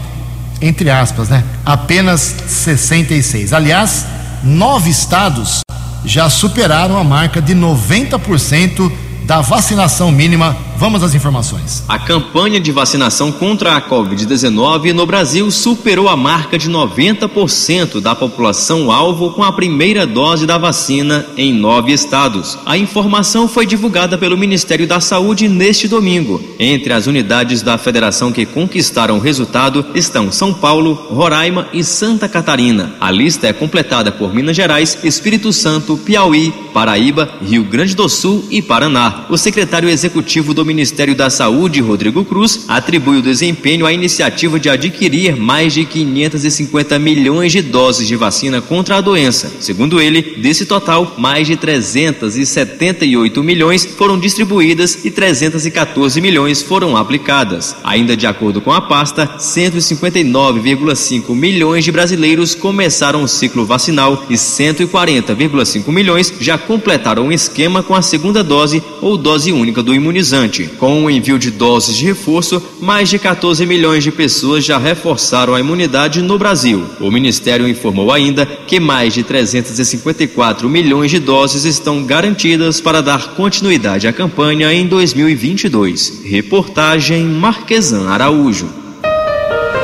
entre 0.61 0.91
aspas, 0.91 1.29
né? 1.29 1.43
Apenas 1.65 2.35
66. 2.47 3.53
Aliás, 3.53 4.07
nove 4.43 4.91
estados 4.91 5.61
já 6.05 6.29
superaram 6.29 6.99
a 6.99 7.05
marca 7.05 7.41
de 7.41 7.55
90% 7.55 8.93
da 9.25 9.41
vacinação 9.41 10.13
mínima. 10.13 10.57
Vamos 10.77 11.05
às 11.05 11.15
informações. 11.15 11.85
A 11.89 11.99
campanha 11.99 12.59
de 12.59 12.73
vacinação 12.73 13.31
contra 13.31 13.77
a 13.77 13.81
Covid-19 13.81 14.93
no 14.93 15.07
Brasil 15.07 15.49
superou 15.51 16.09
a 16.09 16.17
marca 16.17 16.59
de 16.59 16.69
90% 16.69 18.01
da 18.01 18.15
população 18.15 18.91
alvo 18.91 19.31
com 19.31 19.45
a 19.45 19.53
primeira 19.53 20.05
dose 20.05 20.47
da 20.47 20.59
vacina 20.59 21.27
em 21.37 21.53
nove 21.53 21.93
estados. 21.93 22.59
A 22.67 22.77
informação 22.77 23.47
foi 23.47 23.67
divulgada 23.67 24.19
pelo 24.19 24.37
Ministério 24.37 24.87
da 24.87 25.01
Saúde 25.01 25.49
neste 25.49 25.87
domingo. 25.87 26.43
Entre 26.59 26.93
as 26.93 27.07
unidades 27.07 27.63
da 27.63 27.79
federação 27.79 28.33
que 28.33 28.45
conquistaram 28.45 29.17
o 29.17 29.21
resultado 29.21 29.87
estão 29.95 30.33
São 30.33 30.53
Paulo, 30.53 30.95
Roraima 31.09 31.69
e 31.73 31.85
Santa 31.85 32.29
Catarina. 32.29 32.95
A 33.01 33.13
lista 33.13 33.47
é 33.47 33.53
completada 33.53 34.11
por 34.11 34.35
Minas 34.35 34.57
Gerais, 34.57 34.99
Espírito 35.05 35.53
Santo, 35.53 35.97
Piauí, 35.97 36.53
Paraíba, 36.73 37.31
Rio 37.41 37.63
Grande 37.65 37.95
do 37.95 38.09
Sul 38.09 38.45
e 38.51 38.61
Paraná. 38.61 39.27
O 39.31 39.39
secretário 39.39 39.89
executivo 39.89 40.53
do 40.53 40.64
Ministério 40.65 41.15
da 41.15 41.31
Saúde, 41.31 41.81
Rodrigo 41.81 42.25
Cruz, 42.25 42.65
atribui 42.69 43.19
o 43.19 43.23
desempenho 43.23 43.87
à 43.87 43.93
iniciativa 43.93 44.59
de 44.59 44.69
adquirir 44.69 45.37
mais 45.37 45.73
de 45.73 45.85
550 45.85 46.99
milhões 46.99 47.53
de 47.53 47.63
doses 47.63 48.09
de 48.09 48.17
vacina 48.17 48.61
contra 48.61 48.97
a 48.97 49.01
doença. 49.01 49.53
Segundo 49.61 50.01
ele, 50.01 50.23
desse 50.39 50.67
total, 50.67 51.15
mais 51.19 51.47
de 51.47 51.57
378 51.57 53.43
milhões 53.43 53.85
foram 53.85 54.19
distribuídas 54.19 55.05
e 55.05 55.11
314 55.11 56.21
milhões 56.21 56.63
foram 56.63 56.97
aplicadas. 56.97 57.77
Ainda 57.85 58.17
de 58.17 58.27
acordo 58.27 58.61
com 58.61 58.73
a 58.73 58.81
pasta, 58.81 59.27
159,5 59.39 61.35
milhões 61.35 61.85
de 61.85 61.93
brasileiros 61.93 62.55
começaram 62.55 63.23
o 63.23 63.29
ciclo 63.29 63.65
vacinal 63.65 64.25
e 64.29 64.35
140,5 64.35 65.93
milhões 65.93 66.33
já 66.41 66.57
completaram 66.57 67.29
o 67.29 67.33
esquema 67.33 67.83
com 67.83 67.95
a 67.95 68.03
segunda 68.03 68.43
dose 68.43 68.83
ou 69.01 69.17
dose 69.17 69.53
única 69.53 69.83
do 69.83 69.95
imunizante. 69.95 70.54
Com 70.63 71.05
o 71.05 71.11
envio 71.11 71.39
de 71.39 71.51
doses 71.51 71.97
de 71.97 72.05
reforço, 72.05 72.63
mais 72.81 73.09
de 73.09 73.19
14 73.19 73.67
milhões 73.67 74.05
de 74.05 74.11
pessoas 74.11 74.65
já 74.65 74.79
reforçaram 74.79 75.55
a 75.55 75.61
imunidade 75.61 76.23
no 76.23 76.39
Brasil. 76.39 76.87
O 77.01 77.11
Ministério 77.11 77.69
informou 77.69 78.13
ainda 78.13 78.47
que 78.47 78.79
mais 78.79 79.13
de 79.13 79.23
354 79.23 80.69
milhões 80.69 81.11
de 81.11 81.19
doses 81.19 81.65
estão 81.65 82.05
garantidas 82.05 82.81
para 82.81 83.03
dar 83.03 83.35
continuidade 83.35 84.07
à 84.07 84.13
campanha 84.13 84.73
em 84.73 84.87
2022. 84.87 86.23
Reportagem 86.25 87.25
Marquesan 87.25 88.09
Araújo. 88.09 88.69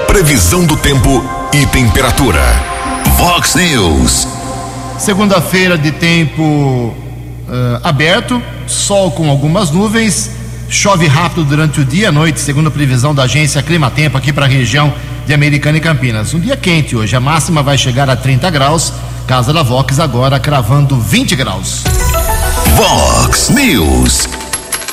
Previsão 0.06 0.64
do 0.64 0.76
tempo 0.76 1.24
e 1.52 1.66
temperatura. 1.66 2.40
Vox 3.16 3.54
News. 3.54 4.26
Segunda-feira 4.98 5.78
de 5.78 5.92
tempo 5.92 6.42
uh, 6.42 7.80
aberto, 7.82 8.40
sol 8.66 9.10
com 9.10 9.28
algumas 9.28 9.70
nuvens, 9.70 10.30
chove 10.70 11.08
rápido 11.08 11.44
durante 11.44 11.80
o 11.80 11.84
dia 11.84 12.04
e 12.04 12.06
a 12.06 12.12
noite, 12.12 12.38
segundo 12.38 12.68
a 12.68 12.70
previsão 12.70 13.12
da 13.12 13.24
agência 13.24 13.60
Climatempo 13.60 14.16
aqui 14.16 14.32
para 14.32 14.46
a 14.46 14.48
região 14.48 14.94
de 15.26 15.34
Americana 15.34 15.78
e 15.78 15.80
Campinas. 15.80 16.32
Um 16.32 16.38
dia 16.38 16.56
quente 16.56 16.94
hoje, 16.94 17.16
a 17.16 17.20
máxima 17.20 17.60
vai 17.60 17.76
chegar 17.76 18.08
a 18.08 18.14
30 18.14 18.48
graus, 18.50 18.92
casa 19.26 19.52
da 19.52 19.64
Vox 19.64 19.98
agora 19.98 20.38
cravando 20.38 20.96
20 20.96 21.34
graus. 21.34 21.82
Vox 22.76 23.48
News. 23.50 24.28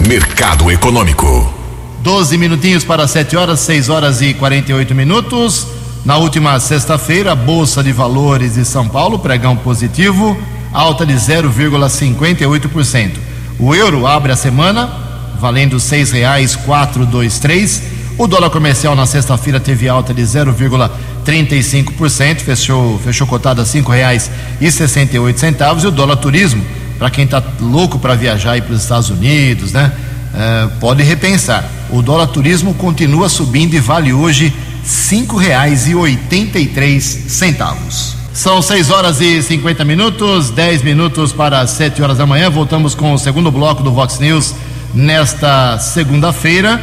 Mercado 0.07 0.71
Econômico. 0.71 1.53
12 2.01 2.37
minutinhos 2.37 2.83
para 2.83 3.07
7 3.07 3.37
horas, 3.37 3.59
6 3.59 3.89
horas 3.89 4.21
e 4.21 4.33
48 4.33 4.95
minutos. 4.95 5.67
Na 6.03 6.17
última 6.17 6.59
sexta-feira, 6.59 7.33
a 7.33 7.35
Bolsa 7.35 7.83
de 7.83 7.91
Valores 7.91 8.55
de 8.55 8.65
São 8.65 8.87
Paulo, 8.87 9.19
pregão 9.19 9.55
positivo, 9.55 10.35
alta 10.73 11.05
de 11.05 11.13
0,58%. 11.13 13.11
O 13.59 13.75
euro 13.75 14.07
abre 14.07 14.31
a 14.31 14.35
semana 14.35 15.06
valendo 15.39 15.73
R$ 15.73 15.79
6,423. 15.79 18.07
O 18.17 18.25
dólar 18.25 18.49
comercial 18.49 18.95
na 18.95 19.05
sexta-feira 19.05 19.59
teve 19.59 19.87
alta 19.87 20.11
de 20.13 20.23
0,35%, 20.23 22.39
fechou, 22.39 22.97
fechou 22.99 23.27
cotado 23.27 23.61
a 23.61 23.63
R$ 23.63 23.69
5,68. 23.69 25.83
E 25.83 25.87
o 25.87 25.91
dólar 25.91 26.15
turismo, 26.17 26.65
para 26.97 27.11
quem 27.11 27.25
está 27.25 27.43
louco 27.61 27.99
para 27.99 28.15
viajar 28.15 28.59
para 28.61 28.73
os 28.73 28.81
Estados 28.81 29.09
Unidos, 29.09 29.71
né? 29.71 29.91
Uh, 30.33 30.69
pode 30.79 31.03
repensar. 31.03 31.63
O 31.89 32.01
dólar 32.01 32.27
turismo 32.27 32.73
continua 32.73 33.29
subindo 33.29 33.75
e 33.75 33.79
vale 33.79 34.11
hoje 34.11 34.53
cinco 34.83 35.37
reais 35.37 35.87
e 35.87 35.95
oitenta 35.95 36.59
e 36.59 36.67
três 36.67 37.03
centavos. 37.03 38.17
São 38.33 38.61
6 38.61 38.91
horas 38.91 39.19
e 39.19 39.41
50 39.41 39.83
minutos, 39.83 40.51
10 40.51 40.83
minutos 40.83 41.33
para 41.33 41.65
7 41.65 42.03
horas 42.03 42.19
da 42.19 42.27
manhã. 42.27 42.51
Voltamos 42.51 42.93
com 42.93 43.11
o 43.11 43.17
segundo 43.17 43.51
bloco 43.51 43.81
do 43.81 43.91
Vox 43.91 44.19
News 44.19 44.53
nesta 44.93 45.77
segunda-feira. 45.79 46.81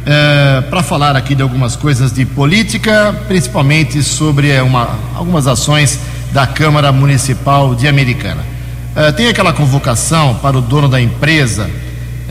Uh, 0.00 0.62
para 0.70 0.82
falar 0.82 1.14
aqui 1.14 1.34
de 1.34 1.42
algumas 1.42 1.76
coisas 1.76 2.12
de 2.12 2.24
política, 2.24 3.14
principalmente 3.28 4.02
sobre 4.02 4.58
uma, 4.60 4.98
algumas 5.14 5.46
ações 5.46 5.98
da 6.32 6.46
Câmara 6.46 6.90
Municipal 6.90 7.74
de 7.74 7.86
Americana. 7.86 8.42
Uh, 8.96 9.12
tem 9.12 9.28
aquela 9.28 9.52
convocação 9.52 10.34
para 10.36 10.56
o 10.56 10.62
dono 10.62 10.88
da 10.88 11.00
empresa 11.00 11.68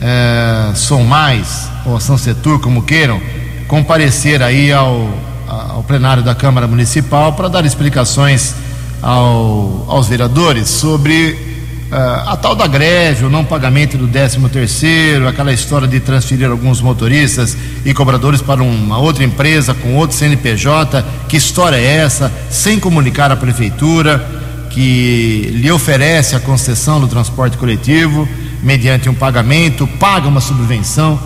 é, 0.00 0.74
Som 0.74 1.02
Mais, 1.04 1.68
ou 1.84 2.00
São 2.00 2.16
Setur, 2.16 2.58
como 2.60 2.82
queiram, 2.82 3.20
comparecer 3.68 4.42
aí 4.42 4.72
ao, 4.72 5.08
ao 5.46 5.82
plenário 5.82 6.22
da 6.22 6.34
Câmara 6.34 6.66
Municipal 6.66 7.34
para 7.34 7.48
dar 7.48 7.64
explicações 7.64 8.54
ao, 9.02 9.84
aos 9.88 10.08
vereadores 10.08 10.68
sobre 10.68 11.49
a 11.92 12.36
tal 12.36 12.54
da 12.54 12.66
greve, 12.66 13.24
o 13.24 13.30
não 13.30 13.44
pagamento 13.44 13.98
do 13.98 14.06
13 14.06 14.38
terceiro, 14.48 15.26
aquela 15.26 15.52
história 15.52 15.88
de 15.88 15.98
transferir 15.98 16.48
alguns 16.48 16.80
motoristas 16.80 17.56
e 17.84 17.92
cobradores 17.92 18.40
para 18.40 18.62
uma 18.62 18.98
outra 18.98 19.24
empresa 19.24 19.74
com 19.74 19.96
outro 19.96 20.16
CNPJ, 20.16 21.04
que 21.28 21.36
história 21.36 21.76
é 21.76 21.96
essa, 21.96 22.32
sem 22.48 22.78
comunicar 22.78 23.32
à 23.32 23.36
prefeitura 23.36 24.24
que 24.70 25.50
lhe 25.52 25.70
oferece 25.70 26.36
a 26.36 26.40
concessão 26.40 27.00
do 27.00 27.08
transporte 27.08 27.58
coletivo 27.58 28.28
mediante 28.62 29.08
um 29.08 29.14
pagamento, 29.14 29.86
paga 29.98 30.28
uma 30.28 30.40
subvenção. 30.40 31.18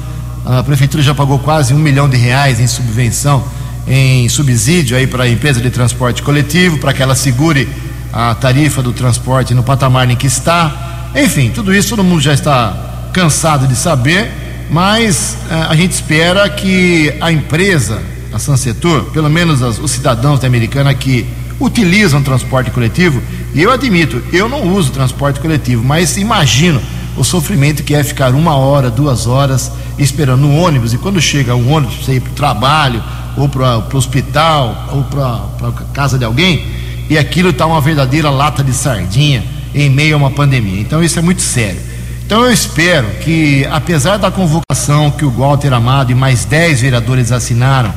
A 0.47 0.63
prefeitura 0.63 1.03
já 1.03 1.15
pagou 1.15 1.39
quase 1.39 1.75
um 1.75 1.79
milhão 1.79 2.09
de 2.09 2.17
reais 2.17 2.59
em 2.59 2.67
subvenção, 2.67 3.45
em 3.87 4.29
subsídio 4.31 4.97
aí 4.97 5.07
para 5.07 5.25
a 5.25 5.29
empresa 5.29 5.61
de 5.61 5.69
transporte 5.69 6.23
coletivo, 6.23 6.79
para 6.79 6.95
que 6.95 7.03
ela 7.03 7.15
segure 7.15 7.69
a 8.15 8.33
tarifa 8.33 8.81
do 8.81 8.93
transporte 8.93 9.53
no 9.55 9.65
patamar 9.65 10.09
em 10.09 10.15
que 10.15 10.29
está. 10.29 11.11
Enfim, 11.17 11.51
tudo 11.51 11.75
isso 11.75 11.91
todo 11.91 12.05
mundo 12.05 12.21
já 12.21 12.33
está 12.33 13.09
cansado 13.13 13.67
de 13.67 13.75
saber, 13.75 14.31
mas 14.71 15.37
uh, 15.51 15.71
a 15.71 15.75
gente 15.75 15.93
espera 15.93 16.49
que 16.49 17.13
a 17.21 17.33
empresa, 17.33 18.01
a 18.33 18.39
Sansetur, 18.39 19.07
pelo 19.07 19.29
menos 19.29 19.63
as, 19.63 19.81
os 19.81 19.91
cidadãos 19.91 20.39
da 20.39 20.47
Americana 20.47 20.95
que 20.95 21.27
utilizam 21.59 22.23
transporte 22.23 22.71
coletivo, 22.71 23.21
e 23.53 23.61
eu 23.61 23.73
admito, 23.73 24.23
eu 24.33 24.49
não 24.49 24.75
uso 24.75 24.93
transporte 24.93 25.41
coletivo, 25.41 25.83
mas 25.83 26.17
imagino 26.17 26.81
o 27.17 27.25
sofrimento 27.25 27.83
que 27.83 27.97
é 27.97 28.05
ficar 28.05 28.33
uma 28.33 28.55
hora, 28.55 28.91
duas 28.91 29.27
horas 29.27 29.73
esperando 29.99 30.47
um 30.47 30.57
ônibus 30.57 30.93
e 30.93 30.99
quando 30.99 31.21
chega 31.21 31.55
um 31.55 31.73
ônibus 31.73 31.97
para 31.97 32.15
ir 32.15 32.21
para 32.21 32.31
o 32.31 32.35
trabalho 32.35 33.03
ou 33.37 33.49
para 33.49 33.79
o 33.79 33.97
hospital 33.97 34.89
ou 34.93 35.05
para 35.05 35.69
a 35.69 35.73
casa 35.93 36.19
de 36.19 36.25
alguém 36.25 36.84
e 37.09 37.19
aquilo 37.19 37.51
está 37.51 37.67
uma 37.67 37.81
verdadeira 37.81 38.31
lata 38.31 38.63
de 38.63 38.73
sardinha 38.73 39.45
em 39.75 39.91
meio 39.91 40.15
a 40.15 40.19
uma 40.19 40.31
pandemia. 40.31 40.81
Então 40.81 41.03
isso 41.03 41.19
é 41.19 41.23
muito 41.23 41.43
sério. 41.43 41.81
Então 42.25 42.43
eu 42.45 42.53
espero 42.53 43.07
que, 43.23 43.67
apesar 43.71 44.17
da 44.17 44.31
convocação 44.31 45.11
que 45.11 45.25
o 45.25 45.31
Walter 45.31 45.73
Amado 45.73 46.11
e 46.11 46.15
mais 46.15 46.45
dez 46.45 46.81
vereadores 46.81 47.31
assinaram 47.31 47.93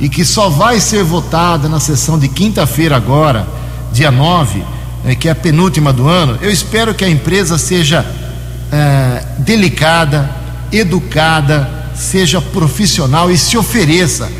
e 0.00 0.08
que 0.08 0.24
só 0.24 0.48
vai 0.48 0.80
ser 0.80 1.04
votada 1.04 1.68
na 1.68 1.78
sessão 1.78 2.18
de 2.18 2.28
quinta-feira 2.28 2.96
agora, 2.96 3.46
dia 3.92 4.10
9, 4.10 4.62
eh, 5.04 5.14
que 5.14 5.28
é 5.28 5.30
a 5.30 5.34
penúltima 5.34 5.92
do 5.92 6.08
ano, 6.08 6.38
eu 6.40 6.50
espero 6.50 6.94
que 6.94 7.04
a 7.04 7.08
empresa 7.08 7.56
seja 7.56 8.04
é, 8.70 9.22
delicada, 9.38 10.30
educada, 10.72 11.68
seja 11.94 12.40
profissional 12.40 13.30
e 13.30 13.38
se 13.38 13.56
ofereça 13.56 14.30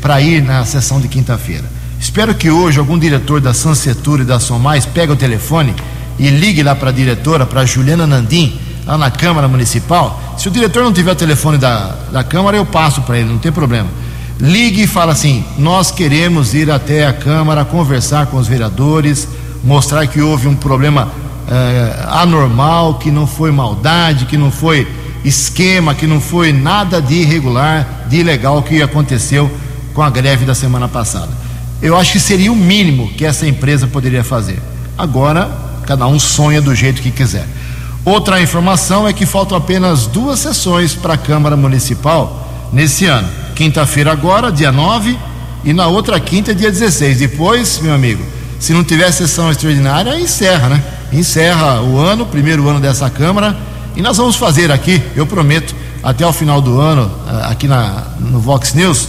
para 0.00 0.20
ir 0.20 0.42
na 0.42 0.64
sessão 0.64 1.00
de 1.00 1.08
quinta-feira. 1.08 1.73
Espero 2.04 2.34
que 2.34 2.50
hoje 2.50 2.78
algum 2.78 2.98
diretor 2.98 3.40
da 3.40 3.54
Sansetur 3.54 4.20
e 4.20 4.24
da 4.24 4.38
Somais 4.38 4.84
pegue 4.84 5.10
o 5.10 5.16
telefone 5.16 5.74
e 6.18 6.28
ligue 6.28 6.62
lá 6.62 6.74
para 6.74 6.90
a 6.90 6.92
diretora, 6.92 7.46
para 7.46 7.64
Juliana 7.64 8.06
Nandim, 8.06 8.60
lá 8.86 8.98
na 8.98 9.10
Câmara 9.10 9.48
Municipal. 9.48 10.20
Se 10.36 10.46
o 10.46 10.50
diretor 10.50 10.84
não 10.84 10.92
tiver 10.92 11.12
o 11.12 11.16
telefone 11.16 11.56
da, 11.56 11.96
da 12.12 12.22
Câmara, 12.22 12.58
eu 12.58 12.66
passo 12.66 13.00
para 13.00 13.18
ele, 13.18 13.30
não 13.30 13.38
tem 13.38 13.50
problema. 13.50 13.88
Ligue 14.38 14.82
e 14.82 14.86
fala 14.86 15.12
assim: 15.12 15.42
nós 15.56 15.90
queremos 15.90 16.52
ir 16.52 16.70
até 16.70 17.06
a 17.06 17.12
Câmara 17.14 17.64
conversar 17.64 18.26
com 18.26 18.36
os 18.36 18.46
vereadores, 18.46 19.26
mostrar 19.64 20.06
que 20.06 20.20
houve 20.20 20.46
um 20.46 20.54
problema 20.54 21.08
é, 21.50 22.04
anormal, 22.06 22.98
que 22.98 23.10
não 23.10 23.26
foi 23.26 23.50
maldade, 23.50 24.26
que 24.26 24.36
não 24.36 24.50
foi 24.50 24.86
esquema, 25.24 25.94
que 25.94 26.06
não 26.06 26.20
foi 26.20 26.52
nada 26.52 27.00
de 27.00 27.14
irregular, 27.14 28.04
de 28.10 28.18
ilegal 28.18 28.62
que 28.62 28.82
aconteceu 28.82 29.50
com 29.94 30.02
a 30.02 30.10
greve 30.10 30.44
da 30.44 30.54
semana 30.54 30.86
passada. 30.86 31.43
Eu 31.84 31.94
acho 31.98 32.12
que 32.12 32.18
seria 32.18 32.50
o 32.50 32.56
mínimo 32.56 33.12
que 33.12 33.26
essa 33.26 33.46
empresa 33.46 33.86
poderia 33.86 34.24
fazer. 34.24 34.58
Agora, 34.96 35.50
cada 35.86 36.06
um 36.06 36.18
sonha 36.18 36.62
do 36.62 36.74
jeito 36.74 37.02
que 37.02 37.10
quiser. 37.10 37.46
Outra 38.06 38.40
informação 38.40 39.06
é 39.06 39.12
que 39.12 39.26
faltam 39.26 39.54
apenas 39.54 40.06
duas 40.06 40.38
sessões 40.38 40.94
para 40.94 41.12
a 41.12 41.18
Câmara 41.18 41.58
Municipal 41.58 42.70
nesse 42.72 43.04
ano. 43.04 43.28
Quinta-feira 43.54 44.10
agora, 44.10 44.50
dia 44.50 44.72
9, 44.72 45.14
e 45.62 45.74
na 45.74 45.86
outra 45.86 46.18
quinta, 46.18 46.54
dia 46.54 46.70
16. 46.70 47.18
Depois, 47.18 47.78
meu 47.80 47.92
amigo, 47.92 48.24
se 48.58 48.72
não 48.72 48.82
tiver 48.82 49.12
sessão 49.12 49.50
extraordinária, 49.50 50.18
encerra, 50.18 50.70
né? 50.70 50.82
encerra 51.12 51.82
o 51.82 51.98
ano, 51.98 52.24
primeiro 52.24 52.66
ano 52.66 52.80
dessa 52.80 53.10
Câmara, 53.10 53.54
e 53.94 54.00
nós 54.00 54.16
vamos 54.16 54.36
fazer 54.36 54.72
aqui, 54.72 55.02
eu 55.14 55.26
prometo, 55.26 55.76
até 56.02 56.26
o 56.26 56.32
final 56.32 56.62
do 56.62 56.80
ano, 56.80 57.10
eh, 57.28 57.52
aqui 57.52 57.68
na, 57.68 58.04
no 58.20 58.40
Vox 58.40 58.72
News, 58.72 59.06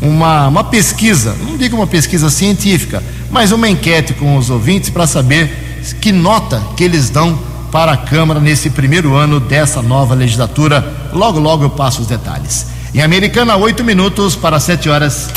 uma, 0.00 0.48
uma 0.48 0.64
pesquisa, 0.64 1.34
não 1.40 1.56
digo 1.56 1.76
uma 1.76 1.86
pesquisa 1.86 2.30
científica, 2.30 3.02
mas 3.30 3.52
uma 3.52 3.68
enquete 3.68 4.14
com 4.14 4.36
os 4.36 4.50
ouvintes 4.50 4.90
para 4.90 5.06
saber 5.06 5.82
que 6.00 6.12
nota 6.12 6.62
que 6.76 6.84
eles 6.84 7.10
dão 7.10 7.38
para 7.70 7.92
a 7.92 7.96
Câmara 7.96 8.38
nesse 8.38 8.70
primeiro 8.70 9.14
ano 9.14 9.40
dessa 9.40 9.82
nova 9.82 10.14
legislatura. 10.14 11.08
Logo, 11.12 11.40
logo 11.40 11.64
eu 11.64 11.70
passo 11.70 12.02
os 12.02 12.06
detalhes. 12.06 12.66
Em 12.94 13.02
Americana, 13.02 13.56
oito 13.56 13.82
minutos 13.82 14.36
para 14.36 14.60
sete 14.60 14.88
horas. 14.88 15.28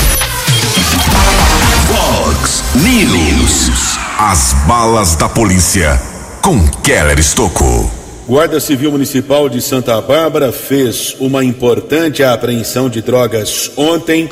Fox 1.88 2.64
News. 2.76 3.98
As 4.20 4.54
balas 4.68 5.16
da 5.16 5.28
polícia 5.28 6.00
com 6.42 6.68
Keller 6.84 7.18
Estocou. 7.18 7.92
Guarda 8.28 8.60
Civil 8.60 8.92
Municipal 8.92 9.50
de 9.50 9.62
Santa 9.62 10.00
Bárbara 10.02 10.52
fez 10.52 11.16
uma 11.20 11.44
importante 11.44 12.24
apreensão 12.24 12.90
de 12.90 13.02
drogas 13.02 13.72
ontem. 13.76 14.30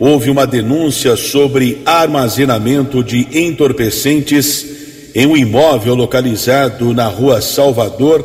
Houve 0.00 0.30
uma 0.30 0.46
denúncia 0.46 1.16
sobre 1.16 1.82
armazenamento 1.84 3.02
de 3.02 3.26
entorpecentes 3.32 4.64
em 5.14 5.26
um 5.26 5.36
imóvel 5.36 5.94
localizado 5.94 6.94
na 6.94 7.08
rua 7.08 7.40
Salvador, 7.40 8.24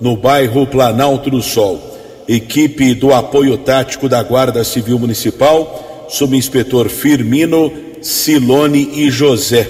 no 0.00 0.16
bairro 0.16 0.66
Planalto 0.66 1.30
do 1.30 1.40
Sol. 1.40 1.80
Equipe 2.28 2.94
do 2.94 3.12
apoio 3.12 3.56
tático 3.56 4.08
da 4.08 4.22
Guarda 4.22 4.62
Civil 4.64 4.98
Municipal, 4.98 6.06
subinspetor 6.08 6.88
Firmino, 6.88 7.72
Silone 8.02 8.90
e 8.94 9.10
José. 9.10 9.66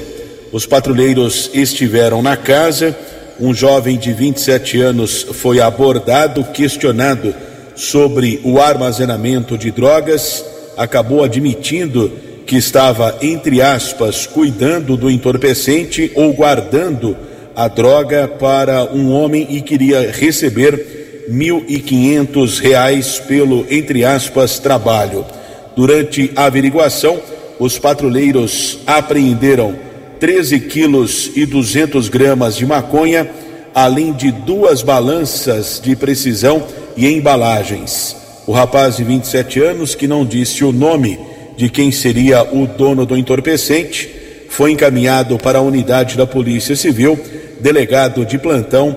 Os 0.52 0.66
patrulheiros 0.66 1.50
estiveram 1.52 2.22
na 2.22 2.36
casa 2.36 2.96
um 3.40 3.52
jovem 3.52 3.98
de 3.98 4.12
27 4.12 4.80
anos 4.80 5.26
foi 5.32 5.60
abordado, 5.60 6.44
questionado 6.44 7.34
sobre 7.74 8.40
o 8.44 8.60
armazenamento 8.60 9.58
de 9.58 9.72
drogas, 9.72 10.44
acabou 10.76 11.24
admitindo 11.24 12.10
que 12.46 12.56
estava, 12.56 13.16
entre 13.22 13.62
aspas, 13.62 14.26
cuidando 14.26 14.96
do 14.96 15.10
entorpecente 15.10 16.12
ou 16.14 16.32
guardando 16.32 17.16
a 17.56 17.68
droga 17.68 18.28
para 18.28 18.84
um 18.92 19.10
homem 19.10 19.46
e 19.50 19.60
queria 19.62 20.10
receber 20.10 21.26
quinhentos 21.80 22.58
reais 22.58 23.18
pelo, 23.18 23.66
entre 23.70 24.04
aspas, 24.04 24.58
trabalho. 24.58 25.24
Durante 25.76 26.30
a 26.36 26.44
averiguação, 26.44 27.20
os 27.58 27.78
patrulheiros 27.78 28.80
apreenderam 28.86 29.76
13 30.20 30.60
quilos 30.60 31.30
e 31.34 31.46
200 31.46 32.08
gramas 32.08 32.56
de 32.56 32.66
maconha, 32.66 33.28
além 33.74 34.12
de 34.12 34.30
duas 34.30 34.82
balanças 34.82 35.80
de 35.82 35.96
precisão 35.96 36.64
e 36.96 37.06
embalagens. 37.06 38.23
O 38.46 38.52
rapaz 38.52 38.96
de 38.96 39.04
27 39.04 39.60
anos, 39.62 39.94
que 39.94 40.06
não 40.06 40.24
disse 40.24 40.64
o 40.64 40.72
nome 40.72 41.18
de 41.56 41.70
quem 41.70 41.90
seria 41.90 42.42
o 42.42 42.66
dono 42.66 43.06
do 43.06 43.16
entorpecente, 43.16 44.10
foi 44.50 44.72
encaminhado 44.72 45.38
para 45.38 45.58
a 45.58 45.62
unidade 45.62 46.16
da 46.16 46.26
Polícia 46.26 46.76
Civil. 46.76 47.18
Delegado 47.60 48.26
de 48.26 48.38
plantão 48.38 48.94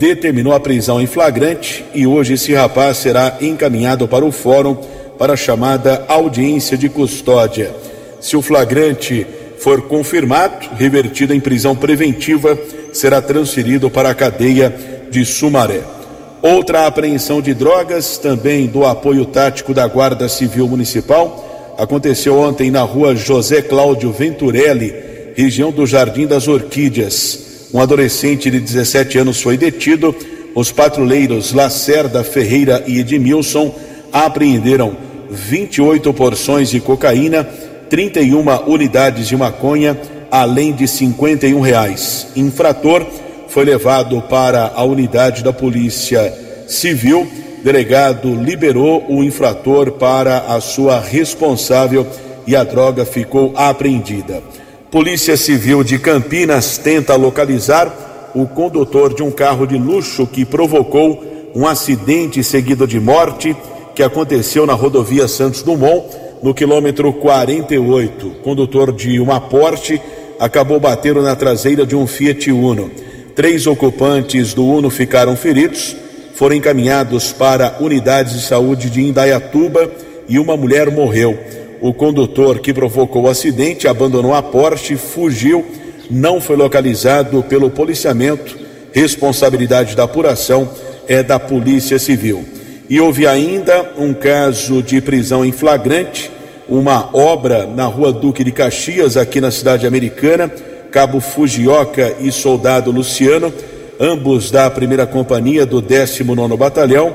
determinou 0.00 0.52
a 0.52 0.60
prisão 0.60 1.00
em 1.00 1.06
flagrante 1.06 1.84
e 1.94 2.06
hoje 2.06 2.34
esse 2.34 2.52
rapaz 2.54 2.98
será 2.98 3.38
encaminhado 3.40 4.08
para 4.08 4.24
o 4.24 4.32
fórum 4.32 4.76
para 5.16 5.34
a 5.34 5.36
chamada 5.36 6.04
audiência 6.08 6.76
de 6.76 6.88
custódia. 6.88 7.72
Se 8.20 8.36
o 8.36 8.42
flagrante 8.42 9.26
for 9.58 9.82
confirmado, 9.82 10.68
revertido 10.76 11.34
em 11.34 11.40
prisão 11.40 11.74
preventiva, 11.74 12.58
será 12.92 13.20
transferido 13.22 13.90
para 13.90 14.10
a 14.10 14.14
cadeia 14.14 14.74
de 15.10 15.24
Sumaré. 15.24 15.97
Outra 16.40 16.86
apreensão 16.86 17.42
de 17.42 17.52
drogas, 17.52 18.16
também 18.16 18.68
do 18.68 18.84
apoio 18.86 19.24
tático 19.24 19.74
da 19.74 19.86
Guarda 19.88 20.28
Civil 20.28 20.68
Municipal, 20.68 21.74
aconteceu 21.76 22.38
ontem 22.38 22.70
na 22.70 22.82
rua 22.82 23.16
José 23.16 23.60
Cláudio 23.60 24.12
Venturelli, 24.12 24.94
região 25.34 25.72
do 25.72 25.84
Jardim 25.84 26.28
das 26.28 26.46
Orquídeas. 26.46 27.68
Um 27.74 27.80
adolescente 27.80 28.50
de 28.52 28.60
17 28.60 29.18
anos 29.18 29.42
foi 29.42 29.56
detido. 29.56 30.14
Os 30.54 30.70
patrulheiros 30.70 31.52
Lacerda 31.52 32.22
Ferreira 32.22 32.84
e 32.86 33.00
Edmilson 33.00 33.74
apreenderam 34.12 34.96
28 35.28 36.14
porções 36.14 36.70
de 36.70 36.78
cocaína 36.78 37.44
31 37.90 38.44
unidades 38.70 39.26
de 39.26 39.36
maconha, 39.36 39.98
além 40.30 40.72
de 40.72 40.86
51 40.86 41.60
reais. 41.60 42.28
Infrator 42.36 43.04
foi 43.48 43.64
levado 43.64 44.20
para 44.22 44.72
a 44.74 44.84
unidade 44.84 45.42
da 45.42 45.52
Polícia 45.52 46.32
Civil. 46.66 47.26
Delegado 47.62 48.34
liberou 48.34 49.04
o 49.08 49.24
infrator 49.24 49.92
para 49.92 50.38
a 50.54 50.60
sua 50.60 51.00
responsável 51.00 52.06
e 52.46 52.54
a 52.54 52.62
droga 52.62 53.04
ficou 53.04 53.52
apreendida. 53.56 54.42
Polícia 54.90 55.36
Civil 55.36 55.82
de 55.82 55.98
Campinas 55.98 56.78
tenta 56.78 57.14
localizar 57.16 58.30
o 58.34 58.46
condutor 58.46 59.14
de 59.14 59.22
um 59.22 59.30
carro 59.30 59.66
de 59.66 59.76
luxo 59.76 60.26
que 60.26 60.44
provocou 60.44 61.22
um 61.54 61.66
acidente 61.66 62.42
seguido 62.44 62.86
de 62.86 63.00
morte 63.00 63.56
que 63.94 64.02
aconteceu 64.02 64.64
na 64.64 64.74
rodovia 64.74 65.26
Santos 65.26 65.62
Dumont 65.62 66.04
no 66.42 66.54
quilômetro 66.54 67.12
48. 67.12 68.36
Condutor 68.42 68.92
de 68.92 69.18
uma 69.18 69.40
Porsche 69.40 70.00
acabou 70.38 70.78
batendo 70.78 71.20
na 71.20 71.34
traseira 71.34 71.84
de 71.84 71.96
um 71.96 72.06
Fiat 72.06 72.50
Uno. 72.52 72.90
Três 73.38 73.68
ocupantes 73.68 74.52
do 74.52 74.66
Uno 74.66 74.90
ficaram 74.90 75.36
feridos, 75.36 75.94
foram 76.34 76.56
encaminhados 76.56 77.30
para 77.30 77.76
unidades 77.78 78.32
de 78.32 78.40
saúde 78.40 78.90
de 78.90 79.00
Indaiatuba 79.00 79.88
e 80.28 80.40
uma 80.40 80.56
mulher 80.56 80.90
morreu. 80.90 81.38
O 81.80 81.94
condutor 81.94 82.58
que 82.58 82.74
provocou 82.74 83.22
o 83.22 83.28
acidente 83.28 83.86
abandonou 83.86 84.34
a 84.34 84.42
Porsche, 84.42 84.96
fugiu, 84.96 85.64
não 86.10 86.40
foi 86.40 86.56
localizado 86.56 87.40
pelo 87.44 87.70
policiamento. 87.70 88.58
Responsabilidade 88.92 89.94
da 89.94 90.02
apuração 90.02 90.68
é 91.06 91.22
da 91.22 91.38
Polícia 91.38 92.00
Civil. 92.00 92.44
E 92.90 92.98
houve 92.98 93.24
ainda 93.24 93.92
um 93.96 94.12
caso 94.12 94.82
de 94.82 95.00
prisão 95.00 95.44
em 95.44 95.52
flagrante, 95.52 96.28
uma 96.68 97.08
obra 97.16 97.68
na 97.68 97.86
rua 97.86 98.12
Duque 98.12 98.42
de 98.42 98.50
Caxias, 98.50 99.16
aqui 99.16 99.40
na 99.40 99.52
cidade 99.52 99.86
americana, 99.86 100.50
Cabo 100.90 101.20
Fujioka 101.20 102.16
e 102.20 102.32
Soldado 102.32 102.90
Luciano, 102.90 103.52
ambos 104.00 104.50
da 104.50 104.70
primeira 104.70 105.06
companhia 105.06 105.66
do 105.66 105.80
19 105.80 106.56
Batalhão, 106.56 107.14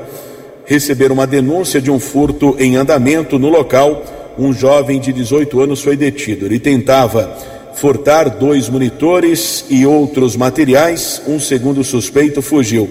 receberam 0.64 1.14
uma 1.14 1.26
denúncia 1.26 1.80
de 1.80 1.90
um 1.90 1.98
furto 1.98 2.56
em 2.58 2.76
andamento 2.76 3.38
no 3.38 3.48
local. 3.48 4.04
Um 4.38 4.52
jovem 4.52 5.00
de 5.00 5.12
18 5.12 5.60
anos 5.60 5.82
foi 5.82 5.96
detido. 5.96 6.46
Ele 6.46 6.58
tentava 6.58 7.36
furtar 7.74 8.28
dois 8.30 8.68
monitores 8.68 9.64
e 9.68 9.86
outros 9.86 10.36
materiais. 10.36 11.22
Um 11.26 11.38
segundo 11.38 11.84
suspeito 11.84 12.40
fugiu. 12.40 12.88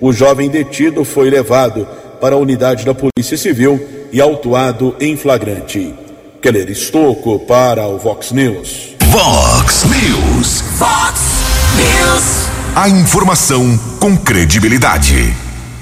O 0.00 0.12
jovem 0.12 0.48
detido 0.48 1.04
foi 1.04 1.30
levado 1.30 1.86
para 2.20 2.34
a 2.34 2.38
unidade 2.38 2.84
da 2.84 2.94
Polícia 2.94 3.36
Civil 3.36 3.80
e 4.12 4.20
autuado 4.20 4.94
em 5.00 5.16
flagrante. 5.16 5.94
Keller 6.40 6.70
Estocco 6.70 7.38
para 7.40 7.86
o 7.86 7.98
Vox 7.98 8.30
News. 8.32 8.93
Vox 9.10 9.84
News. 9.84 10.60
Fox 10.78 11.20
News. 11.76 12.48
A 12.74 12.88
informação 12.88 13.78
com 14.00 14.16
credibilidade. 14.16 15.34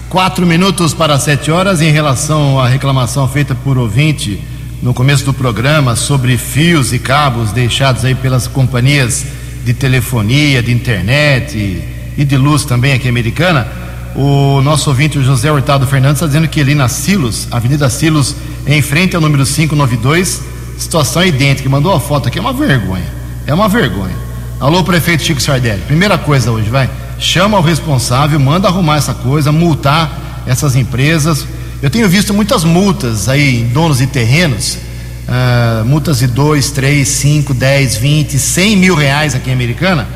Quatro 0.08 0.46
minutos 0.46 0.92
para 0.92 1.18
sete 1.18 1.50
horas 1.50 1.80
em 1.80 1.90
relação 1.90 2.58
à 2.58 2.68
reclamação 2.68 3.28
feita 3.28 3.54
por 3.54 3.78
ouvinte 3.78 4.42
no 4.82 4.92
começo 4.92 5.24
do 5.24 5.32
programa 5.32 5.94
sobre 5.94 6.37
fios 6.37 6.92
e 6.92 6.98
cabos 6.98 7.52
deixados 7.52 8.04
aí 8.04 8.14
pelas 8.14 8.46
companhias 8.46 9.24
de 9.64 9.72
telefonia, 9.72 10.62
de 10.62 10.72
internet 10.72 11.56
e, 11.56 11.82
e 12.20 12.24
de 12.24 12.37
luz 12.37 12.64
também 12.64 12.92
aqui 12.92 13.08
americana. 13.08 13.68
O 14.14 14.61
nosso 14.62 14.90
ouvinte, 14.90 15.18
o 15.18 15.24
José 15.24 15.50
Hurtado 15.50 15.87
Fernandes, 15.87 16.16
está 16.16 16.26
dizendo 16.26 16.48
que 16.48 16.61
ali 16.61 16.74
na 16.74 16.88
Silos, 16.88 17.48
Avenida 17.50 17.88
Silos, 17.88 18.37
em 18.66 18.82
frente 18.82 19.16
ao 19.16 19.22
número 19.22 19.46
592, 19.46 20.51
situação 20.78 21.24
idêntica. 21.24 21.68
Mandou 21.68 21.92
a 21.92 22.00
foto 22.00 22.28
aqui, 22.28 22.38
é 22.38 22.40
uma 22.40 22.52
vergonha. 22.52 23.06
É 23.46 23.52
uma 23.52 23.68
vergonha. 23.68 24.14
Alô, 24.61 24.85
prefeito 24.85 25.22
Chico 25.22 25.40
Sardelli. 25.40 25.82
Primeira 25.82 26.16
coisa 26.16 26.50
hoje, 26.50 26.70
vai. 26.70 26.88
Chama 27.18 27.58
o 27.58 27.62
responsável, 27.62 28.38
manda 28.38 28.68
arrumar 28.68 28.96
essa 28.96 29.14
coisa, 29.14 29.50
multar 29.52 30.42
essas 30.46 30.76
empresas. 30.76 31.46
Eu 31.82 31.90
tenho 31.90 32.08
visto 32.08 32.32
muitas 32.32 32.64
multas 32.64 33.28
aí 33.28 33.61
em 33.62 33.68
donos 33.68 33.98
de 33.98 34.06
terrenos, 34.06 34.78
uh, 35.28 35.85
multas 35.85 36.20
de 36.20 36.26
2, 36.26 36.70
3, 36.70 37.08
5, 37.08 37.54
10, 37.54 37.96
20, 37.96 38.38
100 38.38 38.76
mil 38.76 38.94
reais 38.94 39.35
aqui 39.35 39.50
em 39.50 39.52
Americana 39.52 40.06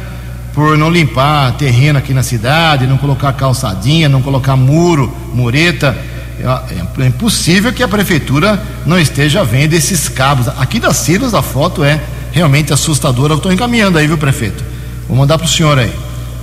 por 0.57 0.79
não 0.79 0.89
limpar 0.89 1.53
terreno 1.59 1.99
aqui 1.99 2.15
na 2.15 2.23
cidade, 2.23 2.87
não 2.87 2.97
colocar 2.97 3.31
calçadinha, 3.35 4.09
não 4.09 4.23
colocar 4.23 4.57
muro, 4.57 5.15
mureta. 5.35 5.95
É, 6.39 7.03
é 7.03 7.07
impossível 7.07 7.73
que 7.73 7.83
a 7.83 7.89
prefeitura 7.89 8.63
não 8.85 8.99
esteja 8.99 9.43
vendo 9.45 9.75
esses 9.75 10.09
cabos. 10.09 10.49
Aqui 10.49 10.79
das 10.79 10.97
Silas 10.99 11.35
a 11.35 11.43
foto 11.43 11.83
é 11.83 12.01
realmente 12.33 12.73
assustadora. 12.73 13.33
Eu 13.33 13.39
estou 13.39 13.53
encaminhando 13.53 13.99
aí, 13.99 14.07
viu, 14.07 14.19
prefeito? 14.19 14.63
Vou 15.09 15.17
mandar 15.17 15.39
para 15.39 15.47
o 15.47 15.49
senhor 15.49 15.79
aí. 15.79 15.93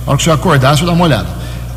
Na 0.04 0.12
hora 0.12 0.16
que 0.16 0.22
o 0.22 0.24
senhor 0.24 0.34
acordar, 0.34 0.74
o 0.74 0.76
senhor 0.76 0.88
dá 0.88 0.92
uma 0.92 1.04
olhada. 1.04 1.28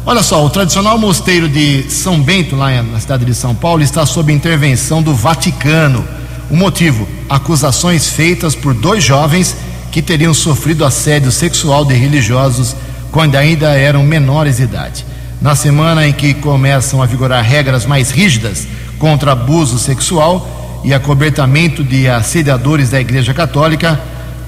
Olha 0.06 0.24
só, 0.24 0.44
o 0.46 0.50
tradicional 0.50 0.98
mosteiro 0.98 1.50
de 1.50 1.84
São 1.90 2.22
Bento, 2.22 2.56
lá 2.56 2.82
na 2.82 3.00
cidade 3.00 3.26
de 3.26 3.36
São 3.36 3.54
Paulo, 3.54 3.84
está 3.84 4.06
sob 4.06 4.32
intervenção 4.32 5.04
do 5.04 5.14
Vaticano. 5.14 6.08
O 6.50 6.56
motivo: 6.56 7.08
acusações 7.30 8.08
feitas 8.08 8.56
por 8.56 8.74
dois 8.74 9.04
jovens 9.04 9.56
que 9.92 10.02
teriam 10.02 10.34
sofrido 10.34 10.86
assédio 10.86 11.32
sexual 11.32 11.84
de 11.84 11.94
religiosos 11.94 12.76
quando 13.12 13.36
ainda 13.36 13.70
eram 13.76 14.04
menores 14.04 14.58
de 14.58 14.64
idade. 14.64 15.06
Na 15.40 15.56
semana 15.56 16.08
em 16.08 16.14
que 16.14 16.34
começam 16.34 17.02
a 17.02 17.06
vigorar 17.06 17.44
regras 17.44 17.86
mais 17.86 18.10
rígidas 18.10 18.68
contra 18.98 19.34
abuso 19.34 19.78
sexual 19.78 20.82
e 20.84 20.94
acobertamento 20.94 21.84
de 21.84 22.08
assediadores 22.08 22.90
da 22.90 23.00
Igreja 23.00 23.34
Católica, 23.36 24.00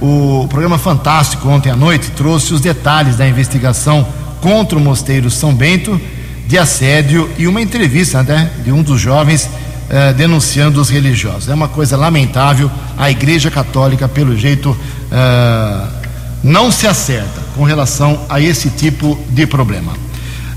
o 0.02 0.48
programa 0.50 0.80
Fantástico 0.80 1.48
ontem 1.48 1.70
à 1.70 1.76
noite 1.76 2.10
trouxe 2.12 2.54
os 2.54 2.62
detalhes 2.62 3.18
da 3.18 3.28
investigação 3.28 4.08
contra 4.42 4.78
o 4.78 4.82
Mosteiro 4.82 5.30
São 5.30 5.54
Bento 5.54 6.00
de 6.48 6.58
assédio 6.58 7.30
e 7.38 7.46
uma 7.46 7.62
entrevista 7.62 8.24
né, 8.24 8.50
de 8.64 8.72
um 8.72 8.82
dos 8.82 9.00
jovens 9.00 9.48
eh, 9.90 10.14
denunciando 10.14 10.82
os 10.82 10.90
religiosos. 10.90 11.50
É 11.50 11.54
uma 11.54 11.68
coisa 11.68 11.96
lamentável. 11.96 12.72
A 12.98 13.12
Igreja 13.12 13.52
Católica, 13.52 14.08
pelo 14.08 14.36
jeito, 14.36 14.76
eh, 15.12 15.88
não 16.44 16.72
se 16.72 16.88
acerta 16.88 17.42
com 17.56 17.64
relação 17.64 18.22
a 18.28 18.42
esse 18.42 18.72
tipo 18.72 19.20
de 19.30 19.46
problema. 19.46 20.09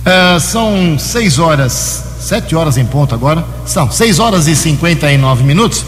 Eh, 0.05 0.41
são 0.41 0.99
seis 0.99 1.38
horas, 1.38 1.73
sete 2.21 2.57
horas 2.57 2.77
em 2.77 2.85
ponto 2.85 3.15
agora. 3.15 3.45
São 3.65 3.91
seis 3.91 4.19
horas 4.19 4.47
e 4.49 4.57
cinquenta 4.57 5.11
e 5.12 5.17
nove 5.17 5.45
minutos. 5.45 5.85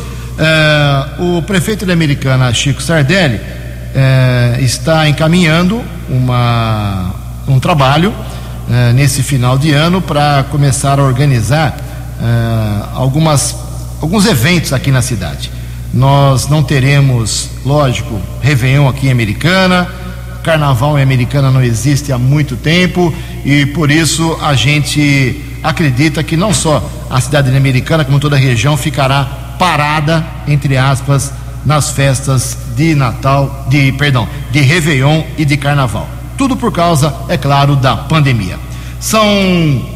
o 1.19 1.43
prefeito 1.43 1.87
de 1.87 1.93
Americana, 1.93 2.53
Chico 2.53 2.83
Sardelli, 2.83 3.41
está 4.61 5.09
encaminhando 5.09 5.81
uma, 6.09 7.15
um 7.47 7.61
trabalho 7.61 8.13
nesse 8.95 9.23
final 9.23 9.57
de 9.57 9.73
ano 9.73 10.01
para 10.01 10.45
começar 10.51 10.99
a 10.99 11.03
organizar 11.05 11.77
uh, 12.19 12.89
algumas, 12.95 13.55
alguns 14.01 14.27
eventos 14.27 14.73
aqui 14.73 14.91
na 14.91 15.03
cidade. 15.03 15.53
Nós 15.93 16.49
não 16.49 16.63
teremos, 16.65 17.51
lógico, 17.65 18.21
Réveillon 18.43 18.89
aqui 18.89 19.07
em 19.07 19.13
Americana, 19.13 19.87
Carnaval 20.43 20.99
em 20.99 21.03
Americana 21.03 21.51
não 21.51 21.63
existe 21.63 22.13
há 22.13 22.19
muito 22.19 22.57
tempo 22.57 23.15
e 23.45 23.67
por 23.67 23.91
isso 23.91 24.39
a 24.41 24.55
gente 24.55 25.41
acredita 25.63 26.23
que 26.23 26.37
não 26.37 26.53
só 26.53 26.83
a 27.11 27.21
cidade 27.21 27.51
de 27.51 27.57
Americana, 27.57 28.05
como 28.05 28.19
toda 28.19 28.37
a 28.37 28.39
região, 28.39 28.77
ficará 28.77 29.25
parada, 29.59 30.25
entre 30.47 30.77
aspas, 30.77 31.33
nas 31.65 31.91
festas 31.91 32.57
de 32.77 32.95
Natal, 32.95 33.67
de, 33.69 33.93
perdão, 33.93 34.29
de 34.51 34.61
Réveillon 34.61 35.23
e 35.39 35.45
de 35.45 35.57
Carnaval. 35.57 36.09
Tudo 36.37 36.57
por 36.57 36.73
causa, 36.73 37.15
é 37.29 37.37
claro, 37.37 37.77
da 37.77 37.97
pandemia. 37.97 38.59
São 38.99 39.25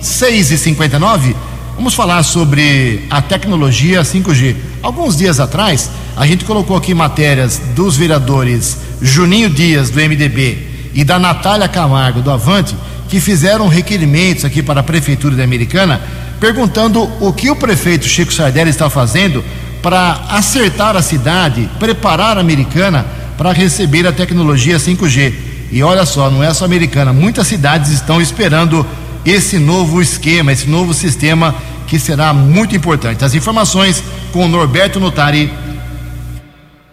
6h59. 0.03 1.35
Vamos 1.75 1.95
falar 1.95 2.23
sobre 2.23 3.07
a 3.11 3.23
tecnologia 3.23 4.03
5G. 4.03 4.57
Alguns 4.83 5.17
dias 5.17 5.41
atrás, 5.41 5.91
a 6.17 6.27
gente 6.27 6.45
colocou 6.45 6.77
aqui 6.77 6.95
matérias 6.95 7.61
dos 7.75 7.97
vereadores 7.97 8.79
Juninho 9.01 9.49
Dias, 9.51 9.91
do 9.91 10.01
MDB, 10.01 10.91
e 10.95 11.05
da 11.05 11.19
Natália 11.19 11.69
Camargo, 11.69 12.21
do 12.21 12.31
Avante, 12.31 12.75
que 13.09 13.21
fizeram 13.21 13.69
requerimentos 13.69 14.45
aqui 14.45 14.63
para 14.63 14.81
a 14.81 14.83
Prefeitura 14.83 15.35
da 15.35 15.45
Americana, 15.45 16.01
perguntando 16.39 17.03
o 17.21 17.33
que 17.33 17.51
o 17.51 17.57
prefeito 17.57 18.07
Chico 18.07 18.33
Sardelli 18.33 18.71
está 18.71 18.91
fazendo 18.91 19.43
para 19.83 20.25
acertar 20.29 20.97
a 20.97 21.03
cidade, 21.03 21.69
preparar 21.79 22.37
a 22.37 22.41
Americana 22.41 23.07
para 23.37 23.53
receber 23.53 24.07
a 24.07 24.13
tecnologia 24.13 24.77
5G. 24.77 25.35
E 25.71 25.83
olha 25.83 26.05
só, 26.05 26.31
não 26.31 26.43
é 26.43 26.53
só 26.53 26.65
Americana, 26.65 27.13
muitas 27.13 27.47
cidades 27.47 27.91
estão 27.91 28.21
esperando 28.21 28.87
esse 29.25 29.59
novo 29.59 30.01
esquema, 30.01 30.53
esse 30.53 30.69
novo 30.69 30.95
sistema 30.95 31.55
que 31.87 31.99
será 31.99 32.33
muito 32.33 32.77
importante. 32.77 33.25
As 33.25 33.35
informações 33.35 34.03
com 34.33 34.47
Norberto 34.47 35.01
Notari. 35.01 35.51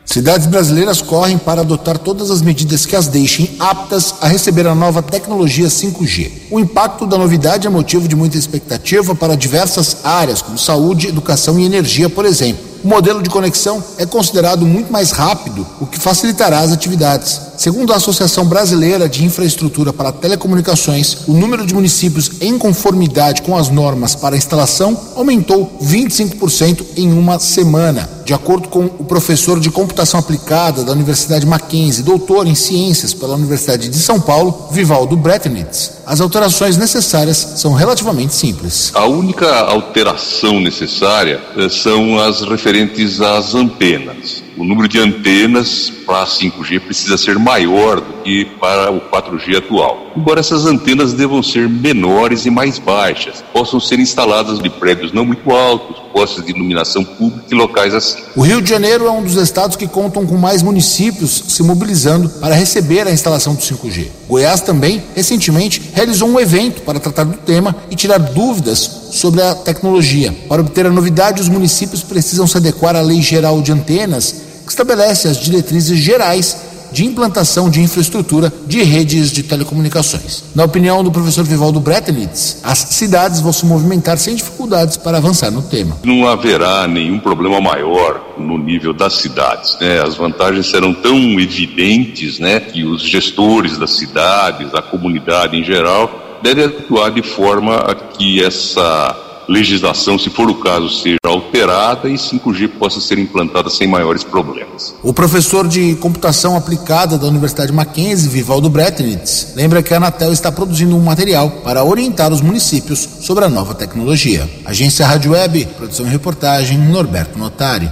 Cidades 0.06 0.46
brasileiras 0.46 1.02
correm 1.02 1.38
para 1.38 1.62
adotar 1.62 1.98
todas 1.98 2.30
as 2.30 2.42
medidas 2.42 2.86
que 2.86 2.96
as 2.96 3.08
deixem 3.08 3.56
aptas 3.60 4.16
a 4.22 4.28
receber 4.28 4.68
a 4.68 4.76
nova 4.76 5.02
tecnologia 5.02 5.68
5G. 5.68 6.32
O 6.52 6.60
impacto 6.60 7.08
da 7.08 7.18
novidade 7.18 7.66
é 7.66 7.70
motivo 7.70 8.08
de 8.08 8.16
muita 8.16 8.38
expectativa 8.38 9.16
para 9.16 9.36
diversas 9.36 9.98
áreas, 10.06 10.42
como 10.42 10.58
saúde, 10.58 11.08
educação 11.08 11.60
e 11.60 11.66
energia, 11.66 12.10
por 12.10 12.24
exemplo. 12.24 12.75
O 12.86 12.88
modelo 12.88 13.24
de 13.24 13.32
conexão 13.32 13.84
é 13.98 14.06
considerado 14.06 14.64
muito 14.64 14.94
mais 14.94 15.10
rápido, 15.10 15.66
o 15.82 15.88
que 15.88 16.00
facilitará 16.00 16.60
as 16.60 16.72
atividades. 16.72 17.42
Segundo 17.58 17.92
a 17.92 17.96
Associação 17.96 18.46
Brasileira 18.46 19.10
de 19.10 19.26
Infraestrutura 19.26 19.92
para 19.92 20.12
Telecomunicações, 20.12 21.18
o 21.28 21.34
número 21.34 21.66
de 21.66 21.74
municípios 21.74 22.30
em 22.40 22.60
conformidade 22.60 23.42
com 23.42 23.58
as 23.58 23.70
normas 23.70 24.14
para 24.14 24.38
instalação 24.38 24.96
aumentou 25.16 25.80
25% 25.82 26.86
em 26.96 27.12
uma 27.12 27.40
semana. 27.40 28.08
De 28.26 28.34
acordo 28.34 28.68
com 28.68 28.86
o 28.86 29.06
professor 29.06 29.60
de 29.60 29.70
computação 29.70 30.20
aplicada 30.20 30.84
da 30.84 30.92
Universidade 30.92 31.46
Mackenzie, 31.46 32.04
doutor 32.04 32.48
em 32.48 32.56
ciências 32.56 33.14
pela 33.14 33.36
Universidade 33.36 33.88
de 33.88 33.98
São 34.00 34.20
Paulo, 34.20 34.68
Vivaldo 34.72 35.16
Bretnitz, 35.16 35.92
as 36.08 36.20
alterações 36.22 36.76
necessárias 36.76 37.38
são 37.58 37.74
relativamente 37.74 38.34
simples. 38.34 38.92
A 38.96 39.06
única 39.06 39.48
alteração 39.62 40.60
necessária 40.60 41.40
eh, 41.56 41.70
são 41.70 42.20
as 42.20 42.42
referentes 42.76 43.22
às 43.22 43.56
antenas. 43.56 44.44
O 44.58 44.66
número 44.66 44.88
de 44.88 45.00
antenas 45.00 45.90
para 46.06 46.26
5G 46.26 46.82
precisa 46.82 47.18
ser 47.18 47.40
maior 47.40 48.02
do 48.02 48.15
para 48.60 48.92
o 48.92 49.00
4G 49.02 49.58
atual. 49.58 50.08
Embora 50.18 50.40
essas 50.40 50.66
antenas 50.66 51.14
devam 51.14 51.44
ser 51.44 51.70
menores 51.70 52.46
e 52.46 52.50
mais 52.50 52.80
baixas, 52.80 53.44
possam 53.54 53.80
ser 53.80 54.00
instaladas 54.00 54.60
de 54.60 54.70
prédios 54.70 55.12
não 55.12 55.26
muito 55.26 55.52
altos, 55.52 55.98
postes 56.12 56.44
de 56.44 56.52
iluminação 56.52 57.04
pública 57.04 57.46
e 57.52 57.54
locais 57.54 57.94
assim. 57.94 58.24
O 58.36 58.42
Rio 58.42 58.62
de 58.62 58.70
Janeiro 58.70 59.06
é 59.06 59.12
um 59.12 59.22
dos 59.22 59.36
estados 59.36 59.76
que 59.76 59.88
contam 59.88 60.26
com 60.26 60.38
mais 60.38 60.64
municípios 60.64 61.44
se 61.50 61.62
mobilizando 61.62 62.30
para 62.30 62.56
receber 62.56 63.06
a 63.06 63.12
instalação 63.12 63.54
do 63.54 63.62
5G. 63.62 64.08
Goiás 64.28 64.62
também, 64.62 65.04
recentemente, 65.16 65.92
realizou 65.94 66.30
um 66.30 66.40
evento 66.40 66.82
para 66.82 67.00
tratar 67.00 67.26
do 67.26 67.38
tema 67.38 67.76
e 67.92 67.96
tirar 67.96 68.18
dúvidas 68.18 69.10
sobre 69.12 69.42
a 69.42 69.54
tecnologia. 69.54 70.34
Para 70.48 70.62
obter 70.62 70.86
a 70.86 70.92
novidade, 70.92 71.42
os 71.42 71.50
municípios 71.50 72.02
precisam 72.02 72.48
se 72.48 72.58
adequar 72.58 72.96
à 72.96 73.02
Lei 73.02 73.22
Geral 73.22 73.62
de 73.62 73.72
Antenas 73.72 74.46
que 74.66 74.72
estabelece 74.72 75.28
as 75.28 75.38
diretrizes 75.38 75.98
gerais 75.98 76.58
de 76.92 77.06
implantação 77.06 77.70
de 77.70 77.82
infraestrutura 77.82 78.52
de 78.66 78.84
redes 78.84 79.32
de 79.32 79.44
telecomunicações. 79.44 80.44
Na 80.54 80.64
opinião 80.64 81.04
do 81.04 81.12
professor 81.12 81.44
Vivaldo 81.44 81.80
Bretenitz, 81.80 82.60
as 82.64 82.80
cidades 82.80 83.42
vão 83.42 83.54
se 83.54 83.66
movimentar 83.66 84.18
sem 84.18 84.36
dificuldades 84.36 84.98
para 84.98 85.18
avançar 85.18 85.52
no 85.52 85.62
tema. 85.62 85.98
Não 86.04 86.28
haverá 86.28 86.88
nenhum 86.88 87.20
problema 87.20 87.60
maior 87.62 88.36
no 88.38 88.58
nível 88.58 88.94
das 88.94 89.14
cidades. 89.14 89.78
Né? 89.80 90.02
As 90.02 90.16
vantagens 90.16 90.68
serão 90.68 90.94
tão 90.94 91.18
evidentes 91.40 92.40
né, 92.40 92.60
que 92.60 92.84
os 92.84 93.02
gestores 93.02 93.78
das 93.78 93.92
cidades, 93.92 94.74
a 94.74 94.82
comunidade 94.82 95.58
em 95.58 95.64
geral, 95.64 96.40
devem 96.42 96.66
atuar 96.66 97.12
de 97.12 97.22
forma 97.22 97.76
a 97.78 97.96
que 97.96 98.44
essa 98.44 99.25
legislação, 99.48 100.18
se 100.18 100.30
for 100.30 100.50
o 100.50 100.56
caso, 100.56 100.90
seja 100.90 101.18
alterada 101.26 102.10
e 102.10 102.16
5G 102.16 102.70
possa 102.80 103.00
ser 103.00 103.18
implantada 103.18 103.70
sem 103.70 103.88
maiores 103.88 104.24
problemas. 104.24 104.96
O 105.04 105.14
professor 105.14 105.68
de 105.68 105.96
computação 105.96 106.56
aplicada 106.56 107.18
da 107.18 107.28
Universidade 107.28 107.72
Mackenzie, 107.72 108.30
Vivaldo 108.30 108.70
Bretnitz, 108.70 109.54
lembra 109.56 109.82
que 109.82 109.94
a 109.94 109.98
Anatel 109.98 110.32
está 110.32 110.52
produzindo 110.52 110.96
um 110.96 111.02
material 111.02 111.50
para 111.64 111.84
orientar 111.84 112.32
os 112.32 112.42
municípios 112.42 113.08
sobre 113.22 113.46
a 113.46 113.50
nova 113.50 113.74
tecnologia. 113.74 114.50
Agência 114.66 115.06
Rádio 115.06 115.32
Web, 115.32 115.66
produção 115.78 116.06
e 116.06 116.10
reportagem, 116.10 116.78
Norberto 116.78 117.38
Notari. 117.38 117.90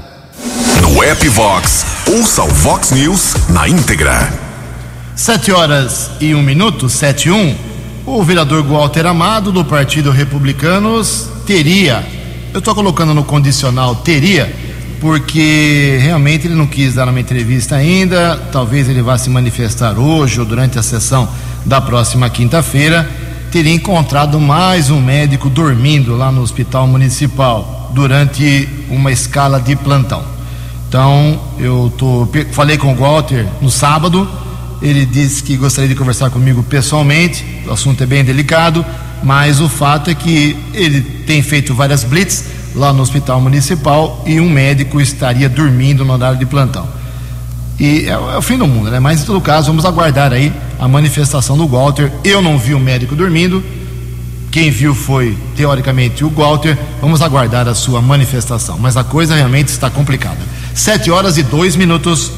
No 0.82 1.02
app 1.04 1.28
Vox, 1.30 1.86
ouça 2.12 2.44
o 2.44 2.48
Vox 2.50 2.92
News 2.92 3.34
na 3.50 3.68
íntegra. 3.68 4.32
Sete 5.16 5.52
horas 5.52 6.10
e 6.20 6.34
um 6.34 6.42
minuto, 6.42 6.90
sete 6.90 7.30
e 7.30 7.32
um. 7.32 7.73
O 8.06 8.22
vereador 8.22 8.62
Walter 8.64 9.06
Amado, 9.06 9.50
do 9.50 9.64
Partido 9.64 10.12
Republicanos, 10.12 11.30
teria, 11.46 12.06
eu 12.54 12.60
estou 12.60 12.76
colocando 12.76 13.14
no 13.14 13.24
condicional 13.24 13.96
teria, 13.96 14.54
porque 15.00 16.00
realmente 16.02 16.46
ele 16.46 16.54
não 16.54 16.68
quis 16.68 16.96
dar 16.96 17.08
uma 17.08 17.22
entrevista 17.22 17.78
ainda, 17.78 18.36
talvez 18.52 18.90
ele 18.90 19.02
vá 19.02 19.18
se 19.18 19.30
manifestar 19.30 19.98
hoje 19.98 20.38
ou 20.38 20.46
durante 20.46 20.78
a 20.78 20.84
sessão 20.84 21.30
da 21.66 21.80
próxima 21.80 22.30
quinta-feira, 22.30 23.10
teria 23.50 23.74
encontrado 23.74 24.38
mais 24.38 24.90
um 24.90 25.00
médico 25.00 25.50
dormindo 25.50 26.14
lá 26.18 26.30
no 26.30 26.42
hospital 26.42 26.86
municipal 26.86 27.90
durante 27.94 28.68
uma 28.90 29.14
escala 29.14 29.62
de 29.62 29.78
plantão. 29.78 30.24
Então, 30.90 31.40
eu 31.58 31.92
tô, 31.98 32.28
falei 32.52 32.78
com 32.78 32.92
o 32.92 32.96
Walter 32.98 33.48
no 33.62 33.72
sábado, 33.72 34.30
ele 34.84 35.06
disse 35.06 35.42
que 35.42 35.56
gostaria 35.56 35.88
de 35.88 35.96
conversar 35.96 36.30
comigo 36.30 36.62
pessoalmente, 36.62 37.44
o 37.66 37.72
assunto 37.72 38.04
é 38.04 38.06
bem 38.06 38.24
delicado, 38.24 38.86
mas 39.24 39.62
o 39.62 39.70
fato 39.70 40.10
é 40.10 40.14
que 40.14 40.58
ele 40.74 41.00
tem 41.02 41.42
feito 41.42 41.74
várias 41.74 42.04
blitz 42.04 42.44
lá 42.76 42.92
no 42.92 43.02
hospital 43.02 43.40
municipal 43.40 44.22
e 44.28 44.42
um 44.42 44.50
médico 44.50 45.00
estaria 45.00 45.48
dormindo 45.48 46.04
no 46.04 46.12
andar 46.12 46.36
de 46.36 46.46
plantão. 46.46 46.86
E 47.80 48.08
é, 48.08 48.10
é, 48.10 48.18
o 48.18 48.42
fim 48.42 48.58
do 48.58 48.68
mundo, 48.68 48.92
né? 48.92 49.00
Mas 49.00 49.22
em 49.22 49.26
todo 49.26 49.40
caso, 49.40 49.68
vamos 49.68 49.86
aguardar 49.86 50.34
aí 50.34 50.52
a 50.78 50.88
manifestação 50.88 51.58
do 51.58 51.66
Walter. 51.66 52.12
Eu 52.24 52.42
não 52.42 52.58
vi 52.58 52.74
o 52.74 52.80
médico 52.80 53.16
dormindo. 53.16 53.64
Quem 54.52 54.70
viu 54.70 54.94
foi, 54.94 55.36
teoricamente, 55.56 56.24
o 56.24 56.30
Walter. 56.30 56.78
Vamos 57.02 57.22
aguardar 57.22 57.68
a 57.68 57.74
sua 57.74 58.02
manifestação. 58.02 58.78
Mas 58.78 58.96
a 58.98 59.04
coisa 59.04 59.36
realmente 59.36 59.70
está 59.70 59.90
complicada. 59.90 60.38
Sete 60.76 61.10
horas 61.10 61.38
e 61.38 61.44
dois 61.44 61.76
minutos. 61.76 62.32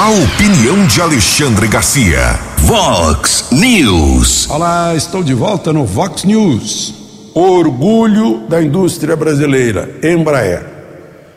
A 0.00 0.10
opinião 0.10 0.86
de 0.86 1.00
Alexandre 1.00 1.66
Garcia. 1.66 2.38
Vox 2.58 3.46
News. 3.50 4.48
Olá, 4.48 4.94
estou 4.94 5.24
de 5.24 5.34
volta 5.34 5.72
no 5.72 5.84
Vox 5.84 6.22
News. 6.22 6.94
Orgulho 7.34 8.46
da 8.48 8.62
indústria 8.62 9.16
brasileira, 9.16 9.90
Embraer. 10.00 10.64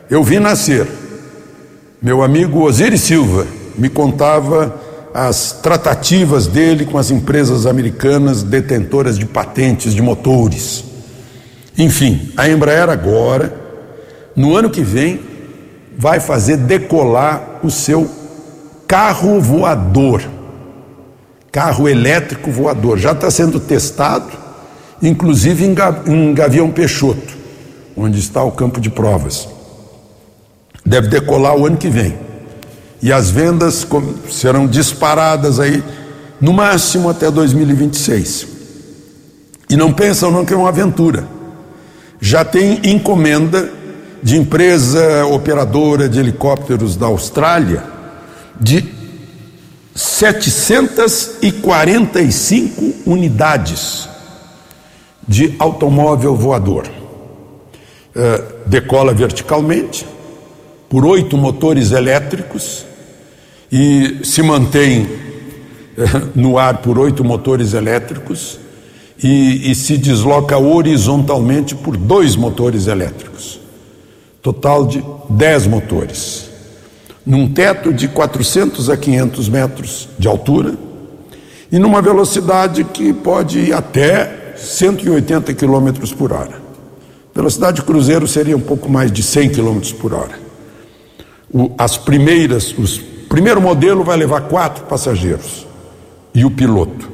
Eu 0.08 0.22
vi 0.22 0.38
nascer. 0.38 0.86
Meu 2.00 2.22
amigo 2.22 2.62
Osiris 2.62 3.00
Silva 3.00 3.48
me 3.76 3.88
contava 3.88 4.80
as 5.12 5.58
tratativas 5.60 6.46
dele 6.46 6.86
com 6.86 6.98
as 6.98 7.10
empresas 7.10 7.66
americanas 7.66 8.44
detentoras 8.44 9.18
de 9.18 9.26
patentes 9.26 9.92
de 9.92 10.00
motores. 10.00 10.84
Enfim, 11.76 12.30
a 12.36 12.48
Embraer 12.48 12.88
agora, 12.88 13.52
no 14.36 14.54
ano 14.54 14.70
que 14.70 14.82
vem, 14.82 15.18
vai 15.98 16.20
fazer 16.20 16.58
decolar 16.58 17.58
o 17.64 17.68
seu 17.68 18.21
carro 18.92 19.40
voador. 19.40 20.22
Carro 21.50 21.88
elétrico 21.88 22.50
voador. 22.50 22.98
Já 22.98 23.12
está 23.12 23.30
sendo 23.30 23.58
testado, 23.58 24.30
inclusive 25.02 25.64
em 25.64 26.34
Gavião 26.34 26.70
Peixoto, 26.70 27.34
onde 27.96 28.18
está 28.20 28.44
o 28.44 28.52
campo 28.52 28.78
de 28.78 28.90
provas. 28.90 29.48
Deve 30.84 31.08
decolar 31.08 31.56
o 31.56 31.66
ano 31.66 31.78
que 31.78 31.88
vem. 31.88 32.18
E 33.00 33.10
as 33.10 33.30
vendas 33.30 33.86
serão 34.30 34.66
disparadas 34.66 35.58
aí, 35.58 35.82
no 36.38 36.52
máximo 36.52 37.08
até 37.08 37.30
2026. 37.30 38.46
E 39.70 39.76
não 39.76 39.90
pensam 39.90 40.30
não 40.30 40.44
que 40.44 40.52
é 40.52 40.56
uma 40.56 40.68
aventura. 40.68 41.26
Já 42.20 42.44
tem 42.44 42.78
encomenda 42.84 43.70
de 44.22 44.36
empresa 44.36 45.24
operadora 45.24 46.10
de 46.10 46.20
helicópteros 46.20 46.94
da 46.94 47.06
Austrália 47.06 48.01
de 48.62 48.84
745 49.94 52.94
unidades 53.04 54.08
de 55.26 55.56
automóvel 55.58 56.36
voador. 56.36 56.86
Uh, 58.14 58.42
decola 58.66 59.14
verticalmente 59.14 60.06
por 60.88 61.06
oito 61.06 61.38
motores 61.38 61.92
elétricos 61.92 62.84
e 63.70 64.18
se 64.22 64.42
mantém 64.42 65.04
uh, 65.04 65.08
no 66.34 66.58
ar 66.58 66.82
por 66.82 66.98
oito 66.98 67.24
motores 67.24 67.72
elétricos 67.72 68.60
e, 69.22 69.70
e 69.70 69.74
se 69.74 69.96
desloca 69.96 70.58
horizontalmente 70.58 71.74
por 71.74 71.96
dois 71.96 72.36
motores 72.36 72.86
elétricos 72.86 73.62
total 74.42 74.86
de 74.86 75.02
10 75.30 75.68
motores, 75.68 76.50
num 77.24 77.48
teto 77.52 77.92
de 77.92 78.08
400 78.08 78.90
a 78.90 78.96
500 78.96 79.48
metros 79.48 80.08
de 80.18 80.28
altura 80.28 80.74
e 81.70 81.78
numa 81.78 82.02
velocidade 82.02 82.84
que 82.84 83.12
pode 83.12 83.58
ir 83.58 83.72
até 83.72 84.54
180 84.56 85.54
km 85.54 85.90
por 86.16 86.32
hora. 86.32 86.60
Velocidade 87.34 87.82
cruzeiro 87.82 88.28
seria 88.28 88.56
um 88.56 88.60
pouco 88.60 88.90
mais 88.90 89.10
de 89.10 89.22
100 89.22 89.50
km 89.50 89.80
por 90.00 90.12
hora. 90.12 90.38
O, 91.52 91.70
as 91.78 91.96
primeiras, 91.96 92.76
os 92.76 92.98
primeiro 93.28 93.60
modelo 93.60 94.04
vai 94.04 94.16
levar 94.16 94.42
quatro 94.42 94.84
passageiros 94.84 95.66
e 96.34 96.44
o 96.44 96.50
piloto. 96.50 97.10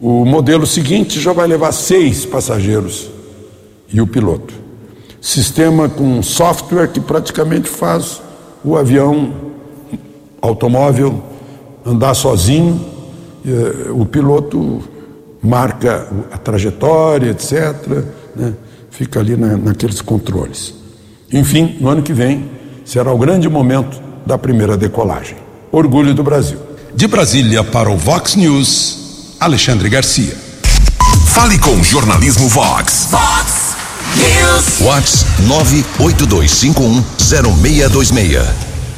O 0.00 0.24
modelo 0.24 0.66
seguinte 0.66 1.20
já 1.20 1.32
vai 1.32 1.46
levar 1.46 1.72
seis 1.72 2.26
passageiros 2.26 3.10
e 3.92 4.00
o 4.00 4.06
piloto 4.06 4.60
sistema 5.20 5.88
com 5.88 6.22
software 6.22 6.88
que 6.88 7.00
praticamente 7.00 7.68
faz 7.68 8.22
o 8.64 8.76
avião 8.76 9.32
automóvel 10.40 11.22
andar 11.84 12.14
sozinho, 12.14 12.80
eh, 13.46 13.90
o 13.90 14.04
piloto 14.04 14.82
marca 15.42 16.08
a 16.30 16.38
trajetória, 16.38 17.30
etc., 17.30 17.74
né? 18.36 18.54
fica 18.90 19.20
ali 19.20 19.36
na, 19.36 19.56
naqueles 19.56 20.00
controles. 20.00 20.74
Enfim, 21.32 21.76
no 21.80 21.88
ano 21.88 22.02
que 22.02 22.12
vem 22.12 22.50
será 22.84 23.12
o 23.12 23.18
grande 23.18 23.48
momento 23.48 24.00
da 24.26 24.36
primeira 24.36 24.76
decolagem. 24.76 25.36
Orgulho 25.72 26.12
do 26.12 26.22
Brasil. 26.22 26.58
De 26.94 27.06
Brasília 27.06 27.62
para 27.62 27.88
o 27.88 27.96
Vox 27.96 28.34
News, 28.34 29.36
Alexandre 29.38 29.88
Garcia. 29.88 30.36
Fale 31.28 31.58
com 31.58 31.70
o 31.70 31.84
Jornalismo 31.84 32.48
Vox. 32.48 33.08
Vox. 33.10 33.59
Whats 34.80 35.26
982510626. 35.42 38.42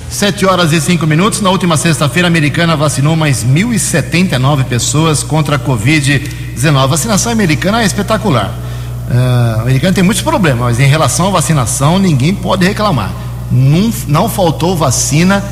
Sete 0.09 0.45
horas 0.45 0.73
e 0.73 0.81
cinco 0.81 1.07
minutos. 1.07 1.41
Na 1.41 1.51
última 1.51 1.77
sexta-feira, 1.77 2.27
a 2.29 2.31
americana 2.31 2.77
vacinou 2.77 3.17
mais 3.17 3.45
1.079 3.45 4.65
pessoas 4.65 5.23
contra 5.23 5.57
a 5.57 5.59
Covid-19. 5.59 6.77
A 6.77 6.87
vacinação 6.87 7.33
americana 7.33 7.83
é 7.83 7.87
espetacular. 7.87 8.55
Uh, 9.11 9.59
a 9.59 9.63
americana 9.63 9.95
tem 9.95 10.05
muitos 10.05 10.23
problemas, 10.23 10.61
mas 10.61 10.79
em 10.81 10.87
relação 10.87 11.29
à 11.29 11.31
vacinação, 11.31 11.99
ninguém 11.99 12.35
pode 12.35 12.67
reclamar. 12.67 13.11
Não, 13.51 13.91
não 14.07 14.29
faltou 14.29 14.77
vacina 14.77 15.43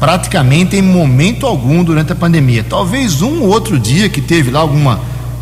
praticamente 0.00 0.76
em 0.76 0.82
momento 0.82 1.46
algum 1.46 1.84
durante 1.84 2.12
a 2.12 2.16
pandemia. 2.16 2.66
Talvez 2.68 3.22
um 3.22 3.42
ou 3.42 3.48
outro 3.48 3.78
dia 3.78 4.08
que 4.08 4.20
teve 4.20 4.50
lá 4.50 4.58
alguma, 4.60 4.98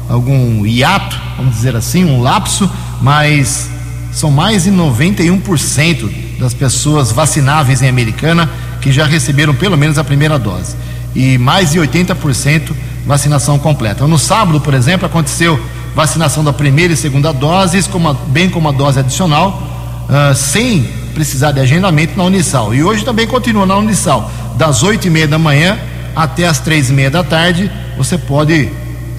algum 0.08 0.64
hiato, 0.64 1.18
vamos 1.36 1.54
dizer 1.54 1.76
assim, 1.76 2.04
um 2.04 2.20
lapso, 2.20 2.70
mas 3.00 3.68
são 4.12 4.30
mais 4.30 4.64
de 4.64 4.70
91% 4.70 6.10
das 6.38 6.54
pessoas 6.54 7.12
vacináveis 7.12 7.82
em 7.82 7.88
Americana 7.88 8.48
que 8.80 8.92
já 8.92 9.04
receberam 9.04 9.54
pelo 9.54 9.76
menos 9.76 9.98
a 9.98 10.04
primeira 10.04 10.38
dose. 10.38 10.76
E 11.14 11.36
mais 11.38 11.72
de 11.72 11.78
80% 11.78 12.72
vacinação 13.06 13.58
completa. 13.58 14.06
No 14.06 14.18
sábado, 14.18 14.60
por 14.60 14.74
exemplo, 14.74 15.06
aconteceu 15.06 15.58
vacinação 15.94 16.44
da 16.44 16.52
primeira 16.52 16.92
e 16.92 16.96
segunda 16.96 17.32
doses, 17.32 17.88
bem 18.28 18.48
como 18.50 18.68
a 18.68 18.72
dose 18.72 19.00
adicional, 19.00 19.62
uh, 20.08 20.34
sem 20.34 20.82
precisar 21.14 21.52
de 21.52 21.60
agendamento 21.60 22.16
na 22.16 22.24
Unisal. 22.24 22.74
E 22.74 22.84
hoje 22.84 23.04
também 23.04 23.26
continua 23.26 23.66
na 23.66 23.76
Unisal, 23.76 24.30
das 24.56 24.82
8 24.82 25.06
e 25.06 25.10
meia 25.10 25.26
da 25.26 25.38
manhã 25.38 25.78
até 26.14 26.46
as 26.46 26.60
três 26.60 26.90
e 26.90 26.92
meia 26.92 27.10
da 27.10 27.24
tarde. 27.24 27.70
Você 27.96 28.16
pode, 28.16 28.70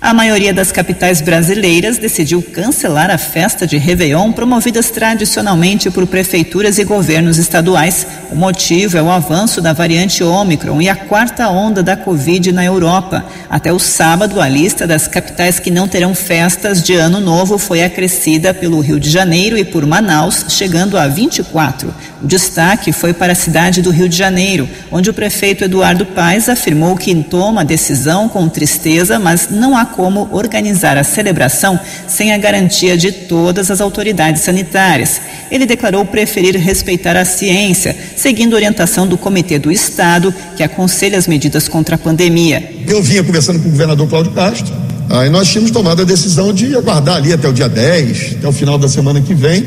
a 0.01 0.13
maioria 0.13 0.53
das 0.53 0.71
capitais 0.71 1.19
brasileiras 1.19 1.97
decidiu 1.97 2.41
cancelar 2.41 3.11
a 3.11 3.17
festa 3.17 3.67
de 3.67 3.77
Réveillon, 3.77 4.31
promovidas 4.31 4.89
tradicionalmente 4.89 5.91
por 5.91 6.07
prefeituras 6.07 6.77
e 6.77 6.85
governos 6.85 7.37
estaduais. 7.37 8.07
O 8.31 8.35
motivo 8.35 8.97
é 8.97 9.01
o 9.01 9.11
avanço 9.11 9.61
da 9.61 9.73
variante 9.73 10.23
Ômicron 10.23 10.81
e 10.81 10.87
a 10.87 10.95
quarta 10.95 11.49
onda 11.49 11.83
da 11.83 11.97
Covid 11.97 12.53
na 12.53 12.63
Europa. 12.63 13.25
Até 13.49 13.73
o 13.73 13.79
sábado, 13.79 14.39
a 14.39 14.47
lista 14.47 14.87
das 14.87 15.05
capitais 15.05 15.59
que 15.59 15.69
não 15.69 15.85
terão 15.85 16.15
festas 16.15 16.81
de 16.81 16.93
Ano 16.93 17.19
Novo 17.19 17.57
foi 17.57 17.83
acrescida 17.83 18.53
pelo 18.53 18.79
Rio 18.79 19.01
de 19.01 19.09
Janeiro 19.09 19.57
e 19.57 19.65
por 19.65 19.85
Manaus, 19.85 20.45
chegando 20.47 20.97
a 20.97 21.07
24. 21.07 21.93
O 22.21 22.27
destaque 22.27 22.91
foi 22.91 23.13
para 23.13 23.31
a 23.31 23.35
cidade 23.35 23.81
do 23.81 23.91
Rio 23.91 24.09
de 24.09 24.17
Janeiro, 24.17 24.67
onde 24.91 25.09
o 25.09 25.13
prefeito 25.13 25.63
Eduardo 25.63 26.05
Paes 26.05 26.49
afirmou 26.49 26.97
que 26.97 27.15
toma 27.23 27.61
a 27.61 27.63
decisão 27.63 28.27
com 28.27 28.49
tristeza, 28.49 29.17
mas 29.17 29.47
não 29.49 29.77
há 29.77 29.85
como 29.85 30.27
organizar 30.31 30.97
a 30.97 31.03
celebração 31.03 31.79
sem 32.07 32.33
a 32.33 32.37
garantia 32.37 32.97
de 32.97 33.11
todas 33.11 33.71
as 33.71 33.79
autoridades 33.79 34.41
sanitárias. 34.41 35.21
Ele 35.49 35.65
declarou 35.65 36.03
preferir 36.03 36.57
respeitar 36.57 37.15
a 37.15 37.23
ciência, 37.23 37.95
seguindo 38.17 38.53
orientação 38.53 39.07
do 39.07 39.17
Comitê 39.17 39.57
do 39.57 39.71
Estado, 39.71 40.33
que 40.57 40.63
aconselha 40.63 41.17
as 41.17 41.25
medidas 41.25 41.69
contra 41.69 41.95
a 41.95 41.97
pandemia. 41.97 42.81
Eu 42.85 43.01
vinha 43.01 43.23
conversando 43.23 43.59
com 43.59 43.69
o 43.69 43.71
governador 43.71 44.09
Cláudio 44.09 44.33
Castro, 44.33 44.73
aí 45.09 45.29
nós 45.29 45.47
tínhamos 45.47 45.71
tomado 45.71 46.01
a 46.01 46.05
decisão 46.05 46.53
de 46.53 46.75
aguardar 46.75 47.15
ali 47.15 47.31
até 47.31 47.47
o 47.47 47.53
dia 47.53 47.69
10, 47.69 48.35
até 48.39 48.47
o 48.47 48.51
final 48.51 48.77
da 48.77 48.89
semana 48.89 49.21
que 49.21 49.33
vem, 49.33 49.65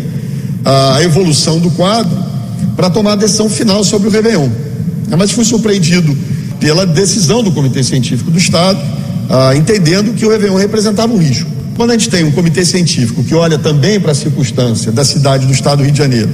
a 0.64 1.02
evolução 1.02 1.58
do 1.58 1.70
quadro, 1.70 2.31
para 2.76 2.90
tomar 2.90 3.12
a 3.12 3.16
decisão 3.16 3.48
final 3.48 3.84
sobre 3.84 4.08
o 4.08 4.10
Réveillon. 4.10 4.48
Mas 5.16 5.30
fui 5.30 5.44
surpreendido 5.44 6.16
pela 6.58 6.86
decisão 6.86 7.42
do 7.42 7.52
Comitê 7.52 7.82
Científico 7.82 8.30
do 8.30 8.38
Estado, 8.38 8.80
ah, 9.28 9.54
entendendo 9.56 10.14
que 10.14 10.24
o 10.24 10.30
Réveillon 10.30 10.56
representava 10.56 11.12
um 11.12 11.18
risco. 11.18 11.50
Quando 11.76 11.90
a 11.90 11.92
gente 11.94 12.08
tem 12.08 12.22
um 12.24 12.30
comitê 12.30 12.64
científico 12.64 13.24
que 13.24 13.34
olha 13.34 13.58
também 13.58 13.98
para 13.98 14.12
a 14.12 14.14
circunstância 14.14 14.92
da 14.92 15.04
cidade 15.04 15.46
do 15.46 15.52
Estado 15.52 15.78
do 15.78 15.84
Rio 15.84 15.92
de 15.92 15.98
Janeiro, 15.98 16.30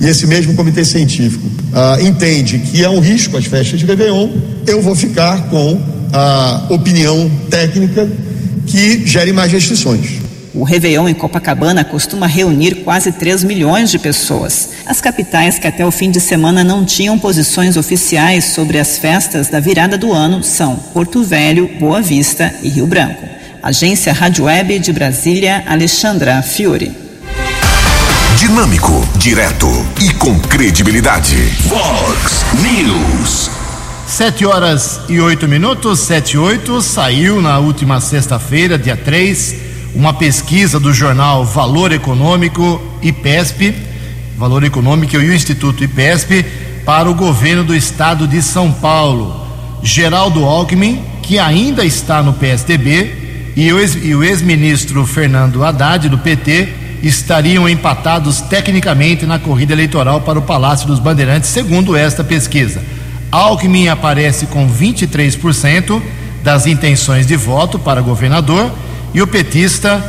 e 0.00 0.06
esse 0.06 0.26
mesmo 0.26 0.54
comitê 0.54 0.84
científico 0.84 1.46
ah, 1.72 1.98
entende 2.00 2.58
que 2.58 2.82
é 2.82 2.88
um 2.88 3.00
risco 3.00 3.36
as 3.36 3.44
festas 3.44 3.78
de 3.78 3.86
Réveillon, 3.86 4.30
eu 4.66 4.80
vou 4.80 4.94
ficar 4.94 5.48
com 5.48 5.80
a 6.12 6.66
opinião 6.70 7.30
técnica 7.50 8.08
que 8.66 9.06
gere 9.06 9.32
mais 9.32 9.52
restrições. 9.52 10.19
O 10.60 10.64
Réveillon 10.64 11.08
em 11.08 11.14
Copacabana 11.14 11.82
costuma 11.82 12.26
reunir 12.26 12.84
quase 12.84 13.12
3 13.12 13.44
milhões 13.44 13.90
de 13.90 13.98
pessoas. 13.98 14.68
As 14.84 15.00
capitais 15.00 15.58
que 15.58 15.66
até 15.66 15.86
o 15.86 15.90
fim 15.90 16.10
de 16.10 16.20
semana 16.20 16.62
não 16.62 16.84
tinham 16.84 17.18
posições 17.18 17.78
oficiais 17.78 18.44
sobre 18.44 18.78
as 18.78 18.98
festas 18.98 19.48
da 19.48 19.58
virada 19.58 19.96
do 19.96 20.12
ano 20.12 20.44
são 20.44 20.76
Porto 20.76 21.22
Velho, 21.22 21.66
Boa 21.78 22.02
Vista 22.02 22.54
e 22.62 22.68
Rio 22.68 22.86
Branco. 22.86 23.26
Agência 23.62 24.12
Rádio 24.12 24.44
Web 24.44 24.80
de 24.80 24.92
Brasília, 24.92 25.64
Alexandra 25.66 26.42
Fiore. 26.42 26.92
Dinâmico, 28.36 29.08
direto 29.16 29.66
e 29.98 30.12
com 30.12 30.38
credibilidade. 30.40 31.36
Vox 31.68 32.44
News. 32.60 33.50
Sete 34.06 34.44
horas 34.44 35.00
e 35.08 35.20
oito 35.20 35.48
minutos, 35.48 36.00
sete 36.00 36.34
e 36.34 36.38
oito, 36.38 36.82
saiu 36.82 37.40
na 37.40 37.58
última 37.60 37.98
sexta-feira, 37.98 38.76
dia 38.76 38.96
3, 38.96 39.69
uma 39.94 40.12
pesquisa 40.12 40.78
do 40.78 40.92
jornal 40.92 41.44
Valor 41.44 41.92
Econômico 41.92 42.80
IPESP, 43.02 43.74
Valor 44.36 44.64
Econômico 44.64 45.16
e 45.16 45.18
o 45.18 45.34
Instituto 45.34 45.84
IPESP, 45.84 46.44
para 46.84 47.10
o 47.10 47.14
governo 47.14 47.64
do 47.64 47.74
estado 47.74 48.26
de 48.26 48.40
São 48.40 48.72
Paulo. 48.72 49.46
Geraldo 49.82 50.44
Alckmin, 50.44 51.02
que 51.22 51.38
ainda 51.38 51.84
está 51.84 52.22
no 52.22 52.32
PSDB, 52.32 53.52
e 53.56 53.72
o 54.14 54.24
ex-ministro 54.24 55.04
Fernando 55.04 55.62
Haddad, 55.64 56.08
do 56.08 56.18
PT, 56.18 56.68
estariam 57.02 57.68
empatados 57.68 58.40
tecnicamente 58.40 59.26
na 59.26 59.38
corrida 59.38 59.72
eleitoral 59.72 60.20
para 60.20 60.38
o 60.38 60.42
Palácio 60.42 60.86
dos 60.86 60.98
Bandeirantes, 60.98 61.48
segundo 61.50 61.96
esta 61.96 62.22
pesquisa. 62.22 62.82
Alckmin 63.30 63.88
aparece 63.88 64.46
com 64.46 64.68
23% 64.68 66.00
das 66.42 66.66
intenções 66.66 67.26
de 67.26 67.36
voto 67.36 67.78
para 67.78 68.00
governador 68.00 68.70
e 69.12 69.20
o 69.20 69.26
petista 69.26 70.02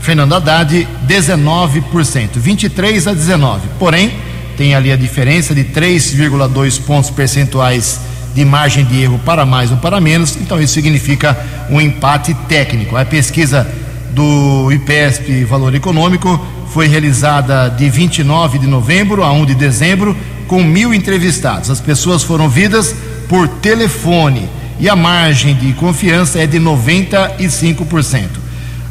Fernando 0.00 0.34
Haddad 0.34 0.88
19%, 1.06 2.30
23 2.36 3.06
a 3.06 3.12
19. 3.12 3.68
Porém, 3.78 4.12
tem 4.56 4.74
ali 4.74 4.90
a 4.90 4.96
diferença 4.96 5.54
de 5.54 5.64
3,2 5.64 6.80
pontos 6.82 7.10
percentuais 7.10 8.00
de 8.34 8.44
margem 8.44 8.84
de 8.84 9.02
erro 9.02 9.20
para 9.24 9.44
mais 9.44 9.70
ou 9.70 9.76
para 9.78 10.00
menos, 10.00 10.36
então 10.36 10.60
isso 10.60 10.74
significa 10.74 11.36
um 11.70 11.80
empate 11.80 12.34
técnico. 12.48 12.96
A 12.96 13.04
pesquisa 13.04 13.66
do 14.10 14.70
IPESP 14.72 15.44
Valor 15.44 15.74
Econômico 15.74 16.40
foi 16.72 16.86
realizada 16.86 17.68
de 17.68 17.88
29 17.88 18.58
de 18.58 18.66
novembro 18.66 19.22
a 19.22 19.32
1 19.32 19.46
de 19.46 19.54
dezembro, 19.54 20.16
com 20.46 20.62
mil 20.62 20.92
entrevistados. 20.94 21.70
As 21.70 21.80
pessoas 21.80 22.22
foram 22.22 22.44
ouvidas 22.44 22.94
por 23.28 23.48
telefone 23.48 24.48
e 24.80 24.88
a 24.88 24.96
margem 24.96 25.54
de 25.54 25.72
confiança 25.74 26.38
é 26.38 26.46
de 26.46 26.58
95%. 26.58 28.47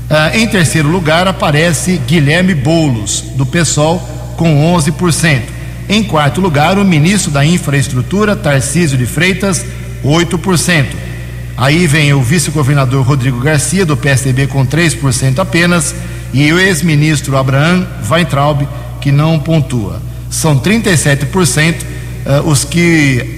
Ah, 0.09 0.31
em 0.33 0.47
terceiro 0.47 0.87
lugar 0.87 1.27
aparece 1.27 1.97
Guilherme 2.07 2.55
Boulos, 2.55 3.21
do 3.35 3.45
PSOL, 3.45 3.99
com 4.37 4.73
11%. 4.73 5.41
Em 5.89 6.03
quarto 6.03 6.39
lugar, 6.39 6.77
o 6.77 6.85
ministro 6.85 7.31
da 7.31 7.45
Infraestrutura, 7.45 8.35
Tarcísio 8.35 8.97
de 8.97 9.05
Freitas, 9.05 9.65
8%. 10.03 10.85
Aí 11.57 11.87
vem 11.87 12.13
o 12.13 12.21
vice-governador 12.21 13.05
Rodrigo 13.05 13.39
Garcia, 13.39 13.85
do 13.85 13.97
PSDB, 13.97 14.47
com 14.47 14.65
3% 14.65 15.39
apenas, 15.39 15.93
e 16.33 16.53
o 16.53 16.59
ex-ministro 16.59 17.35
Abraham 17.35 17.85
Weintraub, 18.09 18.67
que 19.01 19.11
não 19.11 19.39
pontua. 19.39 20.01
São 20.29 20.59
37% 20.59 21.75
uh, 21.83 22.47
os 22.47 22.63
que 22.63 23.37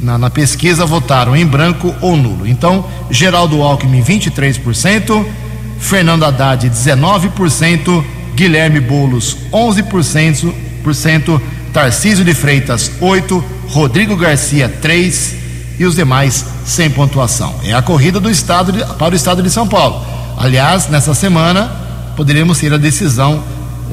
na, 0.00 0.18
na 0.18 0.30
pesquisa 0.30 0.84
votaram 0.84 1.36
em 1.36 1.46
branco 1.46 1.94
ou 2.00 2.16
nulo. 2.16 2.46
Então, 2.46 2.86
Geraldo 3.10 3.62
Alckmin, 3.62 4.02
23%. 4.02 5.45
Fernando 5.78 6.24
Haddad 6.24 6.68
19%, 6.68 8.04
Guilherme 8.34 8.80
Bolos 8.80 9.36
11%, 9.52 11.40
Tarcísio 11.72 12.24
de 12.24 12.34
Freitas 12.34 12.90
8%, 13.00 13.42
Rodrigo 13.68 14.16
Garcia 14.16 14.72
3% 14.82 15.46
e 15.78 15.84
os 15.84 15.94
demais 15.94 16.44
sem 16.64 16.90
pontuação. 16.90 17.54
É 17.64 17.72
a 17.72 17.82
corrida 17.82 18.18
do 18.18 18.30
estado 18.30 18.72
de, 18.72 18.84
para 18.94 19.12
o 19.12 19.16
estado 19.16 19.42
de 19.42 19.50
São 19.50 19.66
Paulo. 19.66 20.04
Aliás, 20.36 20.88
nessa 20.88 21.14
semana 21.14 21.70
poderemos 22.16 22.58
ter 22.58 22.72
a 22.72 22.78
decisão 22.78 23.42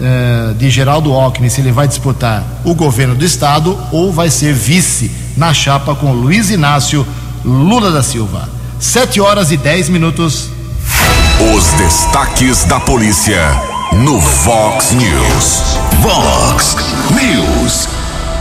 eh, 0.01 0.53
de 0.57 0.69
Geraldo 0.69 1.11
Alckmin 1.11 1.49
se 1.49 1.61
ele 1.61 1.71
vai 1.71 1.87
disputar 1.87 2.43
o 2.63 2.73
governo 2.73 3.15
do 3.15 3.25
estado 3.25 3.77
ou 3.91 4.11
vai 4.11 4.29
ser 4.29 4.53
vice 4.53 5.11
na 5.35 5.53
chapa 5.53 5.95
com 5.95 6.13
Luiz 6.13 6.49
Inácio 6.49 7.05
Lula 7.43 7.91
da 7.91 8.01
Silva. 8.01 8.49
7 8.79 9.19
horas 9.21 9.51
e 9.51 9.57
10 9.57 9.89
minutos. 9.89 10.49
Os 11.51 11.73
destaques 11.73 12.63
da 12.63 12.79
polícia 12.79 13.37
no 13.97 14.17
Vox 14.17 14.93
News. 14.93 15.77
Vox 16.01 16.75
News. 17.11 17.87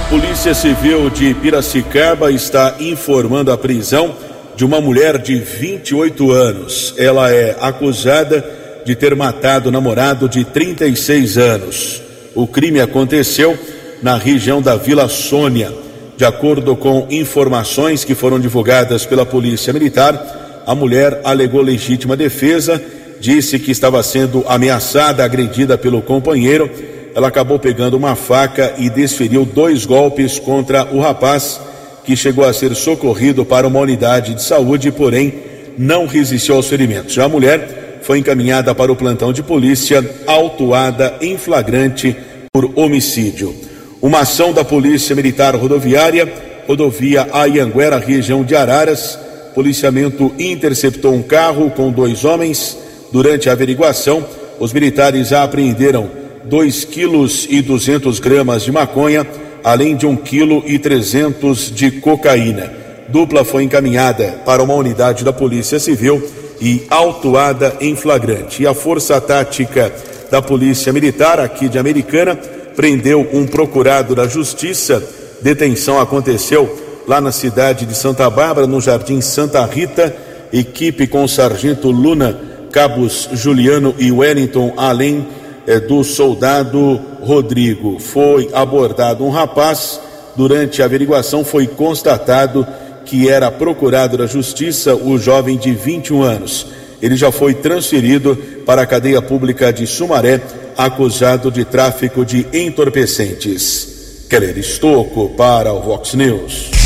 Polícia 0.09 0.55
Civil 0.55 1.11
de 1.11 1.35
Piracicaba 1.35 2.31
está 2.31 2.77
informando 2.79 3.51
a 3.51 3.59
prisão 3.59 4.15
de 4.55 4.65
uma 4.65 4.81
mulher 4.81 5.19
de 5.19 5.35
28 5.35 6.31
anos. 6.31 6.95
Ela 6.97 7.33
é 7.33 7.57
acusada 7.61 8.45
de 8.85 8.95
ter 8.95 9.17
matado 9.17 9.69
o 9.69 9.73
namorado 9.73 10.29
de 10.29 10.45
36 10.45 11.37
anos. 11.37 12.01
O 12.37 12.47
crime 12.47 12.81
aconteceu 12.81 13.59
na 14.01 14.17
região 14.17 14.63
da 14.63 14.77
Vila 14.77 15.09
Sônia. 15.09 15.73
De 16.17 16.25
acordo 16.25 16.77
com 16.77 17.09
informações 17.11 18.05
que 18.05 18.15
foram 18.15 18.39
divulgadas 18.39 19.05
pela 19.05 19.27
Polícia 19.27 19.73
Militar, 19.73 20.42
a 20.67 20.75
mulher 20.75 21.21
alegou 21.25 21.61
legítima 21.61 22.17
defesa, 22.17 22.83
disse 23.21 23.59
que 23.59 23.71
estava 23.71 24.03
sendo 24.03 24.45
ameaçada, 24.49 25.25
agredida 25.25 25.79
pelo 25.79 26.03
companheiro. 26.03 26.71
Ela 27.15 27.29
acabou 27.29 27.59
pegando 27.59 27.97
uma 27.97 28.15
faca 28.17 28.75
e 28.79 28.91
desferiu 28.91 29.45
dois 29.45 29.85
golpes 29.85 30.39
contra 30.39 30.85
o 30.93 31.01
rapaz, 31.01 31.61
que 32.05 32.17
chegou 32.17 32.45
a 32.45 32.53
ser 32.53 32.75
socorrido 32.75 33.45
para 33.45 33.67
uma 33.67 33.81
unidade 33.81 34.35
de 34.35 34.43
saúde, 34.43 34.91
porém 34.91 35.35
não 35.79 36.07
resistiu 36.07 36.57
aos 36.57 36.69
ferimentos. 36.69 37.15
Já 37.15 37.25
a 37.25 37.29
mulher 37.29 38.01
foi 38.03 38.19
encaminhada 38.19 38.75
para 38.75 38.91
o 38.91 38.97
plantão 38.97 39.33
de 39.33 39.43
polícia, 39.43 40.05
autuada 40.27 41.15
em 41.21 41.39
flagrante 41.39 42.17
por 42.53 42.73
homicídio. 42.75 43.55
Uma 44.01 44.21
ação 44.21 44.53
da 44.53 44.65
Polícia 44.65 45.15
Militar 45.15 45.55
Rodoviária, 45.55 46.31
rodovia 46.67 47.29
Ayanguera, 47.33 47.99
região 47.99 48.43
de 48.43 48.57
Araras, 48.57 49.19
policiamento 49.55 50.33
interceptou 50.39 51.15
um 51.15 51.23
carro 51.23 51.71
com 51.71 51.91
dois 51.91 52.25
homens. 52.25 52.77
Durante 53.13 53.49
a 53.49 53.53
averiguação, 53.53 54.25
os 54.59 54.73
militares 54.73 55.33
apreenderam 55.33 56.11
2 56.45 56.85
quilos 56.85 57.47
e 57.49 57.61
200 57.61 58.19
gramas 58.19 58.63
de 58.63 58.73
maconha, 58.73 59.27
além 59.63 59.97
de 59.97 60.07
1 60.07 60.17
quilo 60.17 60.63
e 60.67 60.79
300 60.79 61.75
de 61.75 61.91
cocaína. 61.91 62.73
Dupla 63.09 63.45
foi 63.45 63.63
encaminhada 63.65 64.41
para 64.45 64.63
uma 64.63 64.75
unidade 64.75 65.25
da 65.25 65.33
Polícia 65.33 65.79
Civil 65.79 66.23
e 66.61 66.83
autuada 66.89 67.77
em 67.81 67.95
flagrante. 67.95 68.63
E 68.63 68.67
a 68.67 68.73
Força 68.73 69.21
Tática 69.21 69.93
da 70.31 70.41
Polícia 70.41 70.93
Militar, 70.93 71.39
aqui 71.39 71.69
de 71.69 71.79
Americana, 71.79 72.35
prendeu 72.75 73.29
um 73.33 73.47
procurado 73.47 74.15
da 74.15 74.27
Justiça. 74.27 75.03
Detenção 75.43 76.01
aconteceu 76.01 76.92
lá 77.13 77.21
na 77.21 77.31
cidade 77.31 77.85
de 77.85 77.95
Santa 77.95 78.31
Bárbara, 78.31 78.67
no 78.67 78.81
Jardim 78.81 79.21
Santa 79.21 79.63
Rita, 79.67 80.17
equipe 80.51 81.07
com 81.07 81.25
o 81.25 81.29
sargento 81.29 81.91
Luna, 81.91 82.35
cabos 82.71 83.29
Juliano 83.35 83.95
e 83.99 84.11
Wellington, 84.11 84.73
além 84.79 85.27
eh, 85.67 85.79
do 85.79 86.03
soldado 86.03 86.99
Rodrigo. 87.21 87.99
Foi 87.99 88.49
abordado 88.55 89.27
um 89.27 89.29
rapaz, 89.29 90.01
durante 90.35 90.81
a 90.81 90.87
averiguação 90.87 91.45
foi 91.45 91.67
constatado 91.67 92.67
que 93.05 93.29
era 93.29 93.51
procurado 93.51 94.17
da 94.17 94.27
justiça 94.27 94.95
o 94.95 95.19
jovem 95.19 95.59
de 95.59 95.75
21 95.75 96.23
anos. 96.23 96.67
Ele 97.03 97.15
já 97.15 97.31
foi 97.31 97.53
transferido 97.53 98.35
para 98.65 98.81
a 98.81 98.87
cadeia 98.87 99.21
pública 99.21 99.71
de 99.71 99.87
Sumaré, 99.87 100.41
acusado 100.79 101.51
de 101.51 101.67
tráfico 101.67 102.25
de 102.25 102.47
entorpecentes. 102.55 104.25
Keller 104.31 104.57
Estocco 104.57 105.29
para 105.37 105.75
o 105.75 105.83
Vox 105.83 106.15
News. 106.15 106.82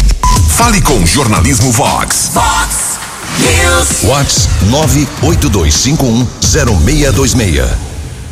Fale 0.57 0.81
com 0.81 1.05
Jornalismo 1.05 1.71
Vox. 1.71 2.31
Vox 2.33 2.99
News. 3.41 4.03
Vox 4.03 4.49
982510626. 4.71 7.69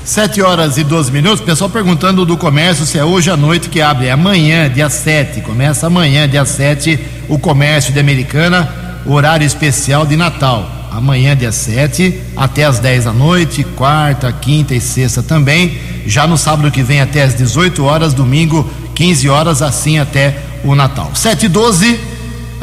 Sete 0.03 0.41
horas 0.41 0.79
e 0.79 0.85
12 0.85 1.13
minutos. 1.13 1.45
Pessoal 1.45 1.69
perguntando 1.69 2.25
do 2.25 2.39
comércio 2.39 2.87
se 2.87 2.99
é 2.99 3.05
hoje 3.05 3.29
à 3.29 3.37
noite 3.37 3.69
que 3.69 3.83
abre. 3.83 4.07
É 4.07 4.13
amanhã, 4.13 4.71
dia 4.71 4.89
7. 4.89 5.43
Começa 5.43 5.87
amanhã, 5.87 6.27
dia 6.27 6.47
7, 6.47 6.99
o 7.29 7.39
comércio 7.39 7.93
de 7.93 8.01
Americana, 8.01 8.75
horário 9.05 9.47
especial 9.47 10.07
de 10.07 10.17
Natal. 10.17 10.67
Amanhã, 10.91 11.37
dia 11.37 11.53
7, 11.53 12.23
até 12.35 12.65
as 12.65 12.79
10 12.79 13.05
da 13.05 13.13
noite, 13.13 13.65
quarta, 13.77 14.33
quinta 14.33 14.75
e 14.75 14.81
sexta 14.81 15.23
também. 15.23 15.79
Já 16.07 16.27
no 16.27 16.39
sábado 16.39 16.71
que 16.71 16.83
vem 16.83 17.03
até 17.03 17.23
as 17.23 17.35
18 17.35 17.85
horas, 17.85 18.15
domingo, 18.15 18.67
15 18.95 19.29
horas, 19.29 19.61
assim 19.61 19.99
até 19.99 20.39
o 20.65 20.75
Natal. 20.75 21.11
7 21.15 21.45
e 21.45 21.49
12, 21.51 22.14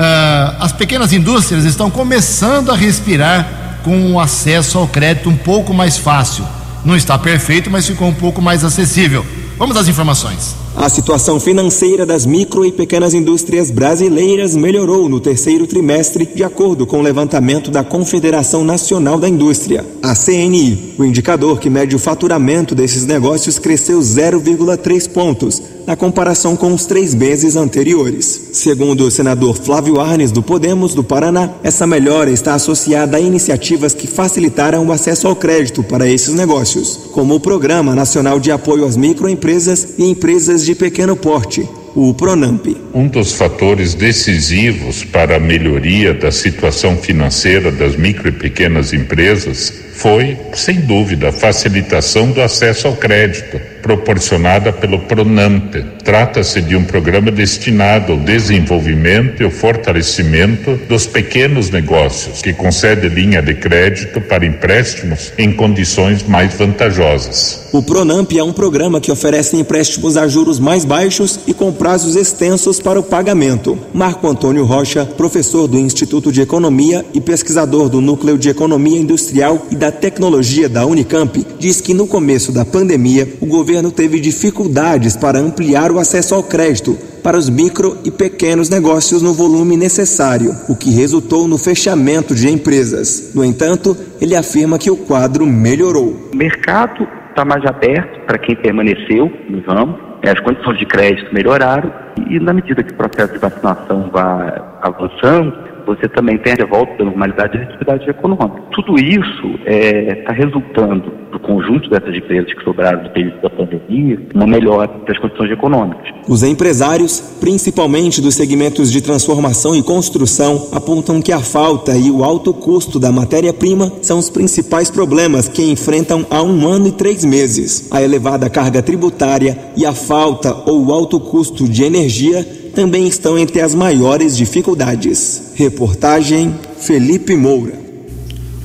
uh, 0.01 0.55
as 0.59 0.71
pequenas 0.71 1.13
indústrias 1.13 1.63
estão 1.65 1.89
começando 1.89 2.71
a 2.71 2.75
respirar 2.75 3.79
com 3.83 4.13
o 4.13 4.19
acesso 4.19 4.77
ao 4.77 4.87
crédito 4.87 5.29
um 5.29 5.37
pouco 5.37 5.73
mais 5.73 5.97
fácil 5.97 6.45
não 6.83 6.95
está 6.95 7.17
perfeito, 7.17 7.69
mas 7.69 7.85
ficou 7.85 8.07
um 8.07 8.13
pouco 8.13 8.41
mais 8.41 8.63
acessível. 8.63 9.25
Vamos 9.57 9.77
às 9.77 9.87
informações. 9.87 10.55
A 10.75 10.89
situação 10.89 11.39
financeira 11.39 12.05
das 12.05 12.25
micro 12.25 12.65
e 12.65 12.71
pequenas 12.71 13.13
indústrias 13.13 13.69
brasileiras 13.69 14.55
melhorou 14.55 15.07
no 15.07 15.19
terceiro 15.19 15.67
trimestre, 15.67 16.25
de 16.25 16.43
acordo 16.43 16.87
com 16.87 16.97
o 16.97 17.01
levantamento 17.01 17.69
da 17.69 17.83
Confederação 17.83 18.63
Nacional 18.63 19.19
da 19.19 19.29
Indústria, 19.29 19.85
a 20.01 20.15
CNI. 20.15 20.95
O 20.97 21.03
indicador 21.03 21.59
que 21.59 21.69
mede 21.69 21.95
o 21.95 21.99
faturamento 21.99 22.73
desses 22.73 23.05
negócios 23.05 23.59
cresceu 23.59 23.99
0,3 23.99 25.07
pontos 25.11 25.61
na 25.85 25.95
comparação 25.95 26.55
com 26.55 26.73
os 26.73 26.85
três 26.85 27.13
meses 27.13 27.55
anteriores. 27.55 28.49
Segundo 28.53 29.05
o 29.05 29.11
senador 29.11 29.57
Flávio 29.57 29.99
Arnes, 29.99 30.31
do 30.31 30.41
Podemos 30.41 30.93
do 30.93 31.03
Paraná, 31.03 31.49
essa 31.63 31.87
melhora 31.87 32.31
está 32.31 32.53
associada 32.53 33.17
a 33.17 33.19
iniciativas 33.19 33.93
que 33.93 34.07
facilitaram 34.07 34.85
o 34.85 34.91
acesso 34.91 35.27
ao 35.27 35.35
crédito 35.35 35.83
para 35.83 36.07
esses 36.07 36.33
negócios, 36.33 37.09
como 37.11 37.35
o 37.35 37.39
Programa 37.39 37.95
Nacional 37.95 38.39
de 38.39 38.51
Apoio 38.51 38.85
às 38.85 38.95
Microempresas 38.95 39.95
e 39.97 40.05
Empresas 40.05 40.65
de 40.65 40.75
Pequeno 40.75 41.15
Porte, 41.15 41.67
o 41.95 42.13
Pronamp. 42.13 42.65
Um 42.93 43.07
dos 43.07 43.33
fatores 43.33 43.93
decisivos 43.93 45.03
para 45.03 45.35
a 45.35 45.39
melhoria 45.39 46.13
da 46.13 46.31
situação 46.31 46.97
financeira 46.97 47.71
das 47.71 47.95
micro 47.95 48.29
e 48.29 48.31
pequenas 48.31 48.93
empresas 48.93 49.73
foi, 49.93 50.37
sem 50.53 50.81
dúvida, 50.81 51.29
a 51.29 51.33
facilitação 51.33 52.31
do 52.31 52.41
acesso 52.41 52.87
ao 52.87 52.95
crédito 52.95 53.70
proporcionada 53.81 54.71
pelo 54.71 54.99
Pronamp. 54.99 55.75
Trata-se 56.03 56.61
de 56.61 56.75
um 56.75 56.83
programa 56.83 57.31
destinado 57.31 58.13
ao 58.13 58.19
desenvolvimento 58.19 59.41
e 59.41 59.45
ao 59.45 59.51
fortalecimento 59.51 60.75
dos 60.87 61.05
pequenos 61.05 61.69
negócios, 61.69 62.41
que 62.41 62.53
concede 62.53 63.07
linha 63.09 63.41
de 63.41 63.53
crédito 63.55 64.21
para 64.21 64.45
empréstimos 64.45 65.33
em 65.37 65.51
condições 65.51 66.23
mais 66.23 66.53
vantajosas. 66.53 67.69
O 67.71 67.81
Pronamp 67.81 68.31
é 68.33 68.43
um 68.43 68.51
programa 68.51 68.99
que 68.99 69.11
oferece 69.11 69.55
empréstimos 69.55 70.17
a 70.17 70.27
juros 70.27 70.59
mais 70.59 70.83
baixos 70.83 71.39
e 71.47 71.53
com 71.53 71.71
prazos 71.71 72.15
extensos 72.15 72.79
para 72.79 72.99
o 72.99 73.03
pagamento. 73.03 73.77
Marco 73.93 74.27
Antônio 74.27 74.65
Rocha, 74.65 75.05
professor 75.05 75.67
do 75.67 75.77
Instituto 75.77 76.31
de 76.31 76.41
Economia 76.41 77.05
e 77.13 77.21
pesquisador 77.21 77.87
do 77.89 78.01
Núcleo 78.01 78.37
de 78.37 78.49
Economia 78.49 78.99
Industrial 78.99 79.65
e 79.71 79.75
da 79.75 79.91
Tecnologia 79.91 80.67
da 80.67 80.85
Unicamp, 80.85 81.45
diz 81.59 81.79
que 81.79 81.93
no 81.93 82.07
começo 82.07 82.51
da 82.51 82.65
pandemia 82.65 83.27
o 83.39 83.45
governo 83.45 83.70
teve 83.91 84.19
dificuldades 84.19 85.15
para 85.15 85.39
ampliar 85.39 85.91
o 85.91 85.99
acesso 85.99 86.35
ao 86.35 86.43
crédito 86.43 86.97
para 87.23 87.37
os 87.37 87.49
micro 87.49 87.97
e 88.03 88.11
pequenos 88.11 88.69
negócios 88.69 89.21
no 89.21 89.33
volume 89.33 89.77
necessário, 89.77 90.51
o 90.67 90.75
que 90.75 90.91
resultou 90.91 91.47
no 91.47 91.57
fechamento 91.57 92.33
de 92.33 92.49
empresas. 92.49 93.31
No 93.35 93.45
entanto, 93.45 93.95
ele 94.19 94.35
afirma 94.35 94.79
que 94.79 94.89
o 94.89 94.97
quadro 94.97 95.45
melhorou. 95.45 96.29
O 96.33 96.35
mercado 96.35 97.07
está 97.29 97.45
mais 97.45 97.63
aberto 97.65 98.25
para 98.25 98.37
quem 98.37 98.55
permaneceu 98.55 99.31
no 99.47 99.61
ramo, 99.61 99.97
as 100.23 100.39
condições 100.39 100.77
de 100.77 100.85
crédito 100.85 101.33
melhoraram 101.33 101.91
e 102.29 102.39
na 102.39 102.53
medida 102.53 102.83
que 102.83 102.93
o 102.93 102.95
processo 102.95 103.33
de 103.33 103.39
vacinação 103.39 104.09
vai 104.11 104.61
avançando, 104.81 105.70
você 105.85 106.07
também 106.09 106.37
tem 106.37 106.53
a 106.61 106.65
volta 106.65 106.95
da 106.97 107.05
normalidade 107.05 107.57
da 107.57 107.63
atividade 107.63 108.09
econômica. 108.09 108.61
Tudo 108.71 108.95
isso 108.99 109.47
está 109.65 109.71
é, 109.71 110.15
tá 110.15 110.33
resultando 110.33 111.11
do 111.31 111.39
conjunto 111.39 111.89
dessas 111.89 112.15
empresas 112.15 112.53
que 112.53 112.63
sobraram 112.63 113.03
do 113.03 113.09
período 113.09 113.41
da 113.41 113.49
pandemia, 113.49 114.19
uma 114.35 114.45
melhora 114.45 114.89
das 115.07 115.17
condições 115.17 115.51
econômicas. 115.51 116.13
Os 116.27 116.43
empresários, 116.43 117.19
principalmente 117.39 118.21
dos 118.21 118.35
segmentos 118.35 118.91
de 118.91 119.01
transformação 119.01 119.75
e 119.75 119.81
construção, 119.81 120.67
apontam 120.73 121.21
que 121.21 121.31
a 121.31 121.39
falta 121.39 121.95
e 121.95 122.11
o 122.11 122.23
alto 122.23 122.53
custo 122.53 122.99
da 122.99 123.11
matéria-prima 123.11 123.91
são 124.01 124.19
os 124.19 124.29
principais 124.29 124.89
problemas 124.89 125.47
que 125.47 125.71
enfrentam 125.71 126.25
há 126.29 126.41
um 126.41 126.67
ano 126.67 126.87
e 126.87 126.91
três 126.91 127.23
meses. 127.23 127.89
A 127.91 128.01
elevada 128.01 128.49
carga 128.49 128.81
tributária 128.81 129.57
e 129.75 129.85
a 129.85 129.93
falta 129.93 130.53
ou 130.69 130.91
alto 130.91 131.19
custo 131.19 131.67
de 131.67 131.83
energia 131.83 132.60
também 132.71 133.07
estão 133.07 133.37
entre 133.37 133.61
as 133.61 133.75
maiores 133.75 134.35
dificuldades. 134.35 135.51
Reportagem 135.55 136.55
Felipe 136.79 137.35
Moura. 137.35 137.79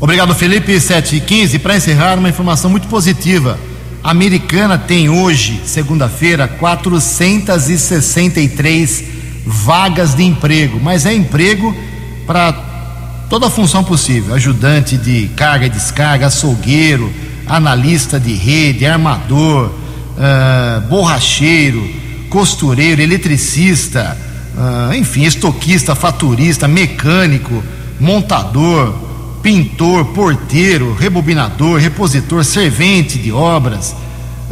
Obrigado, 0.00 0.34
Felipe. 0.34 0.80
7 0.80 1.16
e 1.16 1.20
15. 1.20 1.58
Para 1.58 1.76
encerrar, 1.76 2.18
uma 2.18 2.28
informação 2.28 2.70
muito 2.70 2.88
positiva. 2.88 3.58
A 4.02 4.10
Americana 4.10 4.76
tem 4.78 5.08
hoje, 5.08 5.62
segunda-feira, 5.64 6.46
463 6.46 9.04
vagas 9.44 10.14
de 10.14 10.22
emprego, 10.24 10.78
mas 10.82 11.06
é 11.06 11.14
emprego 11.14 11.74
para 12.26 12.52
toda 13.28 13.46
a 13.46 13.50
função 13.50 13.82
possível: 13.82 14.34
ajudante 14.34 14.96
de 14.96 15.28
carga 15.36 15.66
e 15.66 15.70
descarga, 15.70 16.26
açougueiro, 16.26 17.12
analista 17.46 18.20
de 18.20 18.34
rede, 18.34 18.86
armador, 18.86 19.70
uh, 19.70 20.80
borracheiro 20.88 22.05
costureiro, 22.28 23.00
eletricista, 23.00 24.16
uh, 24.56 24.94
enfim, 24.94 25.24
estoquista, 25.24 25.94
faturista, 25.94 26.66
mecânico, 26.66 27.62
montador, 27.98 28.94
pintor, 29.42 30.06
porteiro, 30.06 30.94
rebobinador, 30.94 31.78
repositor, 31.78 32.44
servente 32.44 33.18
de 33.18 33.30
obras, 33.32 33.94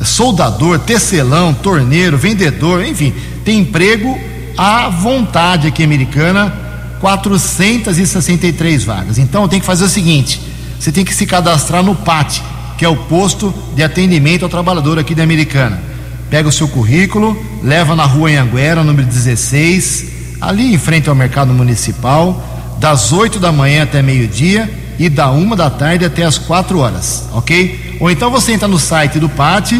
soldador, 0.02 0.78
tecelão, 0.78 1.52
torneiro, 1.54 2.16
vendedor, 2.16 2.84
enfim, 2.84 3.12
tem 3.44 3.60
emprego 3.60 4.18
à 4.56 4.88
vontade 4.88 5.68
aqui 5.68 5.82
americana, 5.82 6.62
463 7.00 8.84
vagas. 8.84 9.18
Então 9.18 9.48
tem 9.48 9.60
que 9.60 9.66
fazer 9.66 9.84
o 9.84 9.88
seguinte: 9.88 10.40
você 10.78 10.92
tem 10.92 11.04
que 11.04 11.14
se 11.14 11.26
cadastrar 11.26 11.82
no 11.82 11.94
PAT, 11.94 12.40
que 12.78 12.84
é 12.84 12.88
o 12.88 12.96
posto 12.96 13.52
de 13.74 13.82
atendimento 13.82 14.44
ao 14.44 14.48
trabalhador 14.48 14.98
aqui 14.98 15.14
da 15.14 15.22
Americana 15.22 15.93
pega 16.34 16.48
o 16.48 16.52
seu 16.52 16.66
currículo, 16.66 17.40
leva 17.62 17.94
na 17.94 18.04
rua 18.04 18.28
Anhanguera, 18.28 18.82
número 18.82 19.06
16, 19.06 20.06
ali 20.40 20.74
em 20.74 20.78
frente 20.78 21.08
ao 21.08 21.14
mercado 21.14 21.54
municipal, 21.54 22.74
das 22.80 23.12
8 23.12 23.38
da 23.38 23.52
manhã 23.52 23.84
até 23.84 24.02
meio-dia 24.02 24.68
e 24.98 25.08
da 25.08 25.30
uma 25.30 25.54
da 25.54 25.70
tarde 25.70 26.04
até 26.04 26.24
as 26.24 26.36
4 26.36 26.76
horas, 26.76 27.28
ok? 27.32 27.98
Ou 28.00 28.10
então 28.10 28.32
você 28.32 28.50
entra 28.50 28.66
no 28.66 28.80
site 28.80 29.20
do 29.20 29.28
PAT 29.28 29.74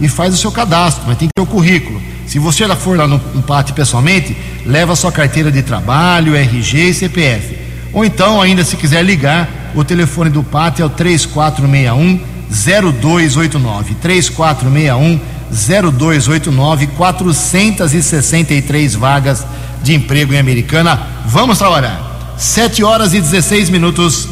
e 0.00 0.08
faz 0.08 0.32
o 0.32 0.38
seu 0.38 0.50
cadastro, 0.50 1.04
mas 1.06 1.18
tem 1.18 1.28
que 1.28 1.34
ter 1.36 1.42
o 1.42 1.46
currículo. 1.46 2.00
Se 2.26 2.38
você 2.38 2.66
já 2.66 2.74
for 2.74 2.96
lá 2.96 3.06
no, 3.06 3.20
no 3.34 3.42
PAT 3.42 3.72
pessoalmente, 3.72 4.34
leva 4.64 4.94
a 4.94 4.96
sua 4.96 5.12
carteira 5.12 5.52
de 5.52 5.60
trabalho, 5.62 6.34
RG 6.34 6.88
e 6.88 6.94
CPF. 6.94 7.58
Ou 7.92 8.02
então, 8.02 8.40
ainda 8.40 8.64
se 8.64 8.78
quiser 8.78 9.04
ligar, 9.04 9.46
o 9.74 9.84
telefone 9.84 10.30
do 10.30 10.42
PAT 10.42 10.80
é 10.80 10.86
o 10.86 10.88
3461 10.88 12.18
0289. 12.50 13.94
3461 13.96 15.36
0289 15.50 16.88
463 16.96 18.94
vagas 18.94 19.44
de 19.82 19.94
emprego 19.94 20.32
em 20.34 20.38
Americana. 20.38 21.00
Vamos 21.26 21.58
trabalhar. 21.58 22.34
7 22.36 22.84
horas 22.84 23.14
e 23.14 23.20
16 23.20 23.70
minutos. 23.70 24.28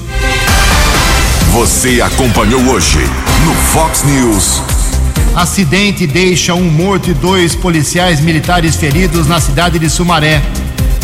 Você 1.52 2.00
acompanhou 2.00 2.62
hoje 2.68 2.98
no 3.44 3.54
Fox 3.54 4.02
News. 4.04 4.62
Acidente 5.34 6.06
deixa 6.06 6.54
um 6.54 6.70
morto 6.70 7.10
e 7.10 7.14
dois 7.14 7.54
policiais 7.54 8.20
militares 8.20 8.76
feridos 8.76 9.26
na 9.26 9.40
cidade 9.40 9.78
de 9.78 9.90
Sumaré. 9.90 10.42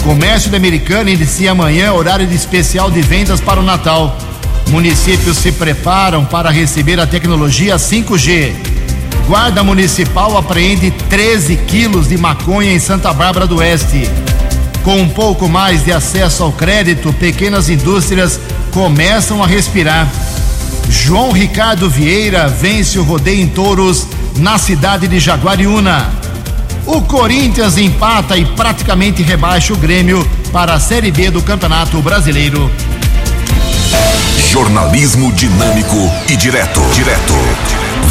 Comércio 0.03 0.51
da 0.51 0.57
Americana 0.57 1.11
inicia 1.11 1.53
amanhã 1.53 1.93
horário 1.93 2.27
de 2.27 2.35
especial 2.35 2.91
de 2.91 3.01
vendas 3.03 3.41
para 3.41 3.61
o 3.61 3.63
Natal. 3.63 4.17
Municípios 4.69 5.37
se 5.37 5.53
preparam 5.53 6.25
para 6.25 6.51
receber 6.51 6.99
a 6.99 7.07
tecnologia 7.07 7.77
5G. 7.77 8.72
Guarda 9.27 9.63
Municipal 9.63 10.37
apreende 10.37 10.91
13 10.91 11.57
quilos 11.57 12.09
de 12.09 12.17
maconha 12.17 12.73
em 12.73 12.79
Santa 12.79 13.13
Bárbara 13.13 13.47
do 13.47 13.57
Oeste. 13.57 14.09
Com 14.85 15.01
um 15.01 15.09
pouco 15.09 15.49
mais 15.49 15.85
de 15.85 15.93
acesso 15.93 16.43
ao 16.43 16.53
crédito, 16.53 17.13
pequenas 17.13 17.69
indústrias 17.69 18.41
começam 18.73 19.43
a 19.43 19.47
respirar. 19.47 20.09
João 20.89 21.33
Ricardo 21.33 21.89
Vieira 21.89 22.49
vence 22.49 22.99
o 22.99 23.05
rodeio 23.05 23.43
em 23.43 23.49
touros 23.49 24.07
na 24.37 24.59
cidade 24.59 25.07
de 25.07 25.19
Jaguariúna. 25.21 26.11
O 26.85 27.01
Corinthians 27.03 27.79
empata 27.79 28.37
e 28.37 28.45
praticamente 28.45 29.23
rebaixa 29.23 29.73
o 29.73 29.77
Grêmio 29.77 30.29
para 30.53 30.75
a 30.75 30.81
Série 30.81 31.13
B 31.13 31.31
do 31.31 31.41
Campeonato 31.41 32.03
Brasileiro. 32.03 32.71
Jornalismo 34.51 35.33
dinâmico 35.33 36.11
e 36.29 36.37
direto. 36.37 36.81
Direto. 36.93 37.82